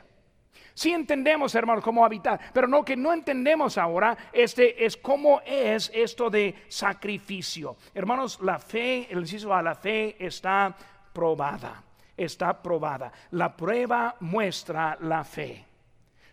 si 0.81 0.93
entendemos, 0.95 1.55
hermanos, 1.55 1.85
cómo 1.85 2.07
habitar, 2.07 2.41
pero 2.55 2.67
no 2.67 2.83
que 2.83 2.97
no 2.97 3.13
entendemos 3.13 3.77
ahora, 3.77 4.17
este 4.33 4.83
es 4.83 4.97
cómo 4.97 5.43
es 5.45 5.91
esto 5.93 6.31
de 6.31 6.55
sacrificio. 6.69 7.77
Hermanos, 7.93 8.41
la 8.41 8.59
fe, 8.59 9.07
el 9.13 9.19
inciso 9.19 9.53
a 9.53 9.61
la 9.61 9.75
fe 9.75 10.17
está 10.19 10.75
probada, 11.13 11.85
está 12.17 12.63
probada. 12.63 13.13
La 13.33 13.55
prueba 13.55 14.17
muestra 14.21 14.97
la 15.03 15.23
fe. 15.23 15.67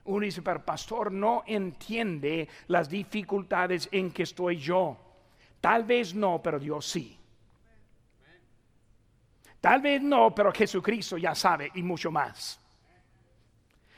Uno 0.06 0.24
dice, 0.24 0.42
pero 0.42 0.64
pastor 0.64 1.12
no 1.12 1.44
entiende 1.46 2.48
las 2.68 2.88
dificultades 2.88 3.90
en 3.92 4.12
que 4.12 4.24
estoy 4.24 4.56
yo. 4.56 4.96
Tal 5.60 5.84
vez 5.84 6.16
no, 6.16 6.42
pero 6.42 6.58
Dios 6.58 6.86
sí. 6.86 7.20
Tal 9.60 9.82
vez 9.82 10.02
no, 10.02 10.34
pero 10.34 10.54
Jesucristo 10.54 11.18
ya 11.18 11.36
sabe 11.36 11.70
y 11.76 11.84
mucho 11.84 12.12
más. 12.12 12.62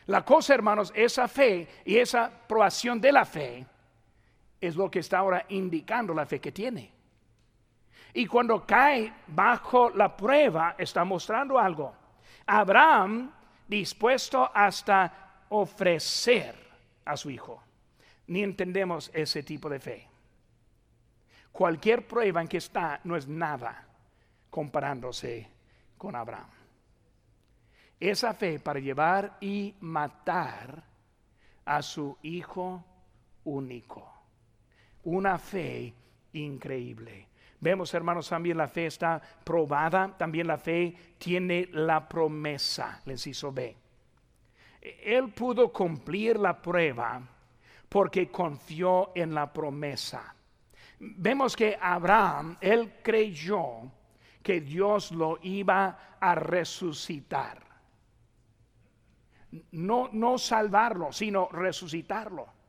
La 0.09 0.25
cosa, 0.25 0.55
hermanos, 0.55 0.91
esa 0.95 1.27
fe 1.27 1.67
y 1.85 1.97
esa 1.97 2.25
aprobación 2.25 2.99
de 2.99 3.11
la 3.11 3.25
fe 3.25 3.63
es 4.59 4.75
lo 4.75 4.89
que 4.89 4.99
está 4.99 5.19
ahora 5.19 5.45
indicando 5.49 6.15
la 6.15 6.25
fe 6.25 6.41
que 6.41 6.51
tiene. 6.51 6.91
Y 8.15 8.25
cuando 8.25 8.65
cae 8.65 9.13
bajo 9.27 9.91
la 9.91 10.17
prueba, 10.17 10.73
está 10.79 11.05
mostrando 11.05 11.59
algo. 11.59 11.93
Abraham 12.47 13.31
dispuesto 13.67 14.49
hasta 14.51 15.43
ofrecer 15.49 16.55
a 17.05 17.15
su 17.15 17.29
hijo. 17.29 17.61
Ni 18.25 18.41
entendemos 18.41 19.11
ese 19.13 19.43
tipo 19.43 19.69
de 19.69 19.79
fe. 19.79 20.07
Cualquier 21.51 22.07
prueba 22.07 22.41
en 22.41 22.47
que 22.47 22.57
está 22.57 22.99
no 23.03 23.15
es 23.15 23.27
nada 23.27 23.85
comparándose 24.49 25.47
con 25.99 26.15
Abraham 26.15 26.58
esa 27.99 28.33
fe 28.33 28.59
para 28.59 28.79
llevar 28.79 29.37
y 29.41 29.75
matar 29.81 30.83
a 31.65 31.81
su 31.81 32.17
hijo 32.23 32.83
único. 33.43 34.11
Una 35.03 35.37
fe 35.37 35.93
increíble. 36.33 37.27
Vemos, 37.59 37.93
hermanos, 37.93 38.29
también 38.29 38.57
la 38.57 38.69
fe 38.69 38.85
está 38.85 39.21
probada, 39.43 40.15
también 40.17 40.47
la 40.47 40.57
fe 40.57 40.95
tiene 41.17 41.67
la 41.73 42.07
promesa, 42.07 43.01
les 43.05 43.27
hizo 43.27 43.51
B. 43.51 43.75
Él 44.81 45.29
pudo 45.33 45.73
cumplir 45.73 46.39
la 46.39 46.61
prueba 46.61 47.21
porque 47.89 48.31
confió 48.31 49.11
en 49.13 49.33
la 49.33 49.51
promesa. 49.51 50.33
Vemos 50.99 51.55
que 51.55 51.77
Abraham, 51.81 52.57
él 52.61 52.93
creyó 53.03 53.91
que 54.41 54.61
Dios 54.61 55.11
lo 55.11 55.37
iba 55.41 56.17
a 56.19 56.35
resucitar 56.35 57.68
no, 59.71 60.09
no 60.11 60.37
salvarlo, 60.37 61.11
sino 61.11 61.49
resucitarlo. 61.51 62.59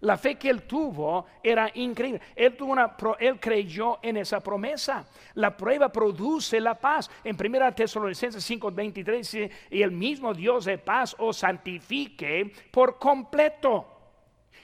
La 0.00 0.16
fe 0.16 0.36
que 0.36 0.48
él 0.48 0.62
tuvo 0.62 1.26
era 1.42 1.70
increíble. 1.74 2.20
Él, 2.34 2.56
tuvo 2.56 2.72
una, 2.72 2.96
él 3.18 3.38
creyó 3.38 3.98
en 4.02 4.16
esa 4.16 4.40
promesa. 4.40 5.06
La 5.34 5.54
prueba 5.54 5.90
produce 5.90 6.58
la 6.58 6.78
paz. 6.78 7.10
En 7.22 7.36
1 7.36 7.74
Tesalonicenses 7.74 8.42
5:23 8.48 9.50
y 9.70 9.82
el 9.82 9.90
mismo 9.92 10.32
Dios 10.32 10.64
de 10.64 10.78
paz 10.78 11.14
os 11.18 11.36
santifique 11.36 12.50
por 12.70 12.98
completo. 12.98 13.86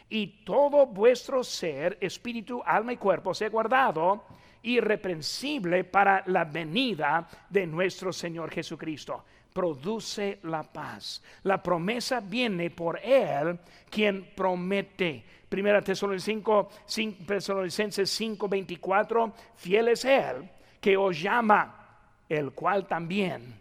Y 0.09 0.45
todo 0.45 0.87
vuestro 0.87 1.45
ser, 1.45 1.99
espíritu, 2.01 2.63
alma 2.65 2.95
y 2.95 2.97
cuerpo 2.97 3.35
sea 3.35 3.51
guardado 3.51 4.25
irreprensible 4.63 5.85
para 5.85 6.23
la 6.27 6.45
venida 6.45 7.29
de 7.51 7.67
nuestro 7.67 8.13
Señor 8.13 8.51
Jesucristo 8.51 9.25
produce 9.57 10.39
la 10.43 10.63
paz. 10.63 11.23
La 11.45 11.63
promesa 11.63 12.21
viene 12.21 12.69
por 12.69 13.01
Él 13.03 13.59
quien 13.89 14.35
promete. 14.37 15.25
Primera 15.49 15.81
Tesalonicenses 15.81 18.11
5, 18.11 18.49
24, 18.51 19.33
fiel 19.55 19.89
es 19.89 20.05
Él 20.05 20.51
que 20.79 20.95
os 20.95 21.19
llama, 21.19 22.03
el 22.29 22.53
cual 22.53 22.87
también 22.87 23.59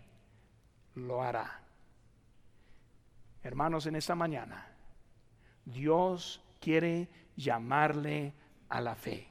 lo 0.96 1.24
hará. 1.24 1.62
Hermanos, 3.41 3.86
en 3.86 3.96
esta 3.96 4.16
mañana, 4.16 4.68
Dios 5.64 6.43
quiere 6.60 7.08
llamarle 7.38 8.34
a 8.68 8.82
la 8.82 8.96
fe. 8.96 9.30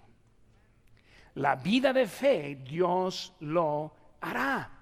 La 1.34 1.56
vida 1.56 1.92
de 1.92 2.06
fe, 2.06 2.58
Dios 2.64 3.34
lo 3.40 3.92
hará. 4.22 4.73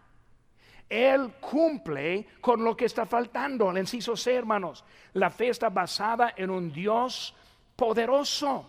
Él 0.93 1.33
cumple 1.41 2.27
con 2.39 2.63
lo 2.63 2.77
que 2.77 2.85
está 2.85 3.07
faltando. 3.07 3.71
El 3.71 3.79
inciso 3.79 4.15
C, 4.15 4.35
hermanos, 4.35 4.85
la 5.15 5.31
fe 5.31 5.49
está 5.49 5.71
basada 5.71 6.35
en 6.37 6.51
un 6.51 6.71
Dios 6.71 7.35
poderoso. 7.75 8.69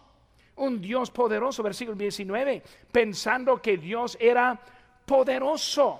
Un 0.55 0.80
Dios 0.80 1.11
poderoso, 1.11 1.61
versículo 1.61 1.97
19, 1.97 2.63
pensando 2.89 3.61
que 3.61 3.76
Dios 3.76 4.17
era 4.21 4.57
poderoso. 5.05 5.99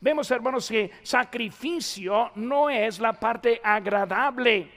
Vemos, 0.00 0.30
hermanos, 0.30 0.66
que 0.66 0.92
sacrificio 1.02 2.30
no 2.36 2.70
es 2.70 2.98
la 2.98 3.12
parte 3.12 3.60
agradable. 3.62 4.70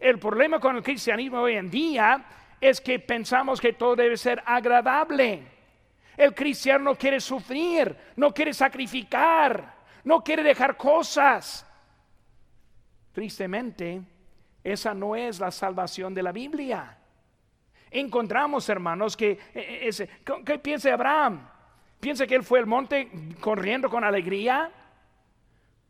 El 0.00 0.18
problema 0.18 0.58
con 0.58 0.74
el 0.74 0.82
cristianismo 0.82 1.42
hoy 1.42 1.54
en 1.54 1.70
día 1.70 2.24
es 2.60 2.80
que 2.80 2.98
pensamos 2.98 3.60
que 3.60 3.74
todo 3.74 3.94
debe 3.94 4.16
ser 4.16 4.42
agradable. 4.44 5.44
El 6.16 6.34
cristiano 6.34 6.86
no 6.86 6.94
quiere 6.96 7.20
sufrir, 7.20 7.96
no 8.16 8.34
quiere 8.34 8.52
sacrificar, 8.52 9.73
no 10.04 10.22
quiere 10.22 10.42
dejar 10.42 10.76
cosas. 10.76 11.66
Tristemente, 13.12 14.02
esa 14.62 14.94
no 14.94 15.16
es 15.16 15.40
la 15.40 15.50
salvación 15.50 16.14
de 16.14 16.22
la 16.22 16.32
Biblia. 16.32 16.98
Encontramos, 17.90 18.68
hermanos, 18.68 19.16
que 19.16 19.38
eh, 19.54 19.88
eh, 19.88 20.08
¿qué 20.44 20.58
piensa 20.58 20.92
Abraham? 20.92 21.48
¿Piensa 22.00 22.26
que 22.26 22.34
él 22.34 22.42
fue 22.42 22.58
al 22.58 22.66
monte 22.66 23.10
corriendo 23.40 23.88
con 23.88 24.04
alegría? 24.04 24.70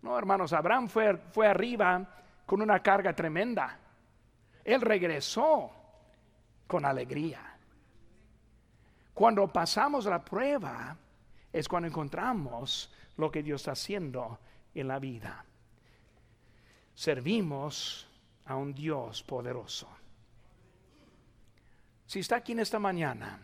No, 0.03 0.19
hermanos, 0.19 0.53
Abraham 0.53 0.89
fue, 0.89 1.17
fue 1.33 1.49
arriba 1.49 2.07
con 2.45 2.61
una 2.61 2.81
carga 2.81 3.15
tremenda. 3.15 3.79
Él 4.63 4.81
regresó 4.81 5.71
con 6.67 6.85
alegría. 6.85 7.41
Cuando 9.15 9.47
pasamos 9.49 10.05
la 10.07 10.23
prueba 10.23 10.97
es 11.53 11.69
cuando 11.69 11.89
encontramos 11.89 12.93
lo 13.17 13.31
que 13.31 13.43
Dios 13.43 13.63
está 13.63 13.73
haciendo 13.73 14.39
en 14.75 14.89
la 14.89 14.99
vida. 14.99 15.45
Servimos 16.95 18.09
a 18.47 18.57
un 18.57 18.75
Dios 18.75 19.23
poderoso. 19.23 19.89
Si 22.07 22.21
está 22.21 22.37
aquí 22.37 22.53
en 22.53 22.61
esta 22.61 22.79
mañana 22.79 23.41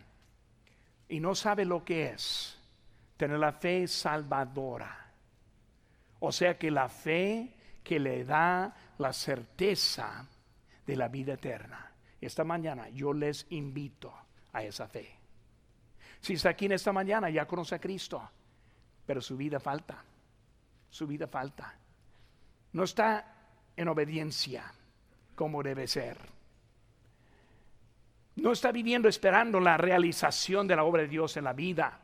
y 1.09 1.19
no 1.19 1.35
sabe 1.35 1.65
lo 1.65 1.83
que 1.83 2.11
es 2.11 2.57
tener 3.17 3.39
la 3.39 3.51
fe 3.51 3.87
salvadora, 3.87 5.11
o 6.19 6.31
sea 6.31 6.57
que 6.57 6.69
la 6.69 6.87
fe 6.87 7.55
que 7.83 7.99
le 7.99 8.23
da 8.23 8.73
la 8.99 9.11
certeza 9.11 10.27
de 10.85 10.95
la 10.95 11.07
vida 11.07 11.33
eterna, 11.33 11.91
esta 12.19 12.43
mañana 12.43 12.89
yo 12.89 13.13
les 13.13 13.47
invito 13.49 14.13
a 14.53 14.63
esa 14.63 14.87
fe. 14.87 15.21
Si 16.21 16.33
está 16.33 16.49
aquí 16.49 16.65
en 16.65 16.73
esta 16.73 16.93
mañana, 16.93 17.29
ya 17.31 17.47
conoce 17.47 17.75
a 17.75 17.79
Cristo, 17.79 18.29
pero 19.11 19.19
su 19.19 19.35
vida 19.35 19.59
falta. 19.59 20.01
Su 20.89 21.05
vida 21.05 21.27
falta. 21.27 21.75
No 22.71 22.83
está 22.83 23.35
en 23.75 23.89
obediencia 23.89 24.71
como 25.35 25.61
debe 25.61 25.85
ser. 25.85 26.17
No 28.37 28.53
está 28.53 28.71
viviendo 28.71 29.09
esperando 29.09 29.59
la 29.59 29.75
realización 29.75 30.65
de 30.65 30.77
la 30.77 30.85
obra 30.85 31.01
de 31.01 31.09
Dios 31.09 31.35
en 31.35 31.43
la 31.43 31.51
vida. 31.51 31.99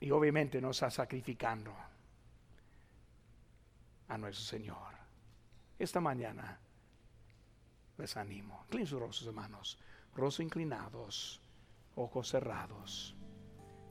Y 0.00 0.10
obviamente 0.10 0.58
no 0.58 0.70
está 0.70 0.88
sacrificando 0.90 1.76
a 4.08 4.16
nuestro 4.16 4.46
Señor. 4.46 4.94
Esta 5.78 6.00
mañana 6.00 6.58
les 7.98 8.16
animo. 8.16 8.62
Inclinen 8.68 8.86
sus 8.86 9.00
rostros, 9.00 9.28
hermanos. 9.28 9.78
Rostros 10.14 10.46
inclinados 10.46 11.42
ojos 11.94 12.30
cerrados. 12.30 13.17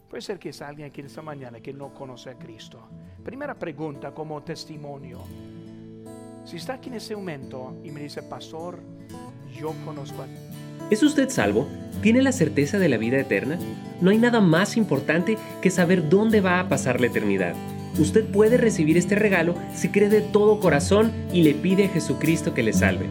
Puede 0.09 0.21
ser 0.21 0.39
que 0.39 0.49
es 0.49 0.61
alguien 0.61 0.87
aquí 0.87 1.01
esta 1.01 1.21
mañana 1.21 1.59
que 1.59 1.73
no 1.73 1.93
conoce 1.93 2.29
a 2.29 2.37
Cristo. 2.37 2.79
Primera 3.23 3.53
pregunta 3.55 4.11
como 4.13 4.41
testimonio. 4.41 5.19
Si 6.45 6.55
está 6.55 6.75
aquí 6.75 6.87
en 6.87 6.95
ese 6.95 7.13
momento 7.13 7.75
y 7.83 7.91
me 7.91 8.01
dice, 8.01 8.23
pastor, 8.23 8.79
yo 9.53 9.73
conozco 9.83 10.21
a... 10.21 10.27
¿Es 10.89 11.03
usted 11.03 11.29
salvo? 11.29 11.67
¿Tiene 12.01 12.21
la 12.21 12.31
certeza 12.31 12.79
de 12.79 12.87
la 12.87 12.97
vida 12.97 13.19
eterna? 13.19 13.59
No 13.99 14.11
hay 14.11 14.17
nada 14.17 14.39
más 14.39 14.77
importante 14.77 15.37
que 15.61 15.69
saber 15.69 16.07
dónde 16.07 16.39
va 16.39 16.61
a 16.61 16.69
pasar 16.69 17.01
la 17.01 17.07
eternidad. 17.07 17.53
Usted 17.99 18.25
puede 18.25 18.57
recibir 18.57 18.95
este 18.95 19.15
regalo 19.15 19.55
si 19.73 19.89
cree 19.89 20.07
de 20.07 20.21
todo 20.21 20.61
corazón 20.61 21.11
y 21.33 21.43
le 21.43 21.53
pide 21.53 21.85
a 21.85 21.89
Jesucristo 21.89 22.53
que 22.53 22.63
le 22.63 22.71
salve. 22.71 23.07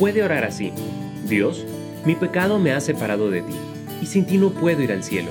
Puede 0.00 0.24
orar 0.24 0.44
así. 0.44 0.72
Dios, 1.28 1.64
mi 2.04 2.16
pecado 2.16 2.58
me 2.58 2.72
ha 2.72 2.80
separado 2.80 3.30
de 3.30 3.42
ti 3.42 3.54
y 4.02 4.06
sin 4.06 4.26
ti 4.26 4.38
no 4.38 4.50
puedo 4.50 4.82
ir 4.82 4.90
al 4.90 5.04
cielo, 5.04 5.30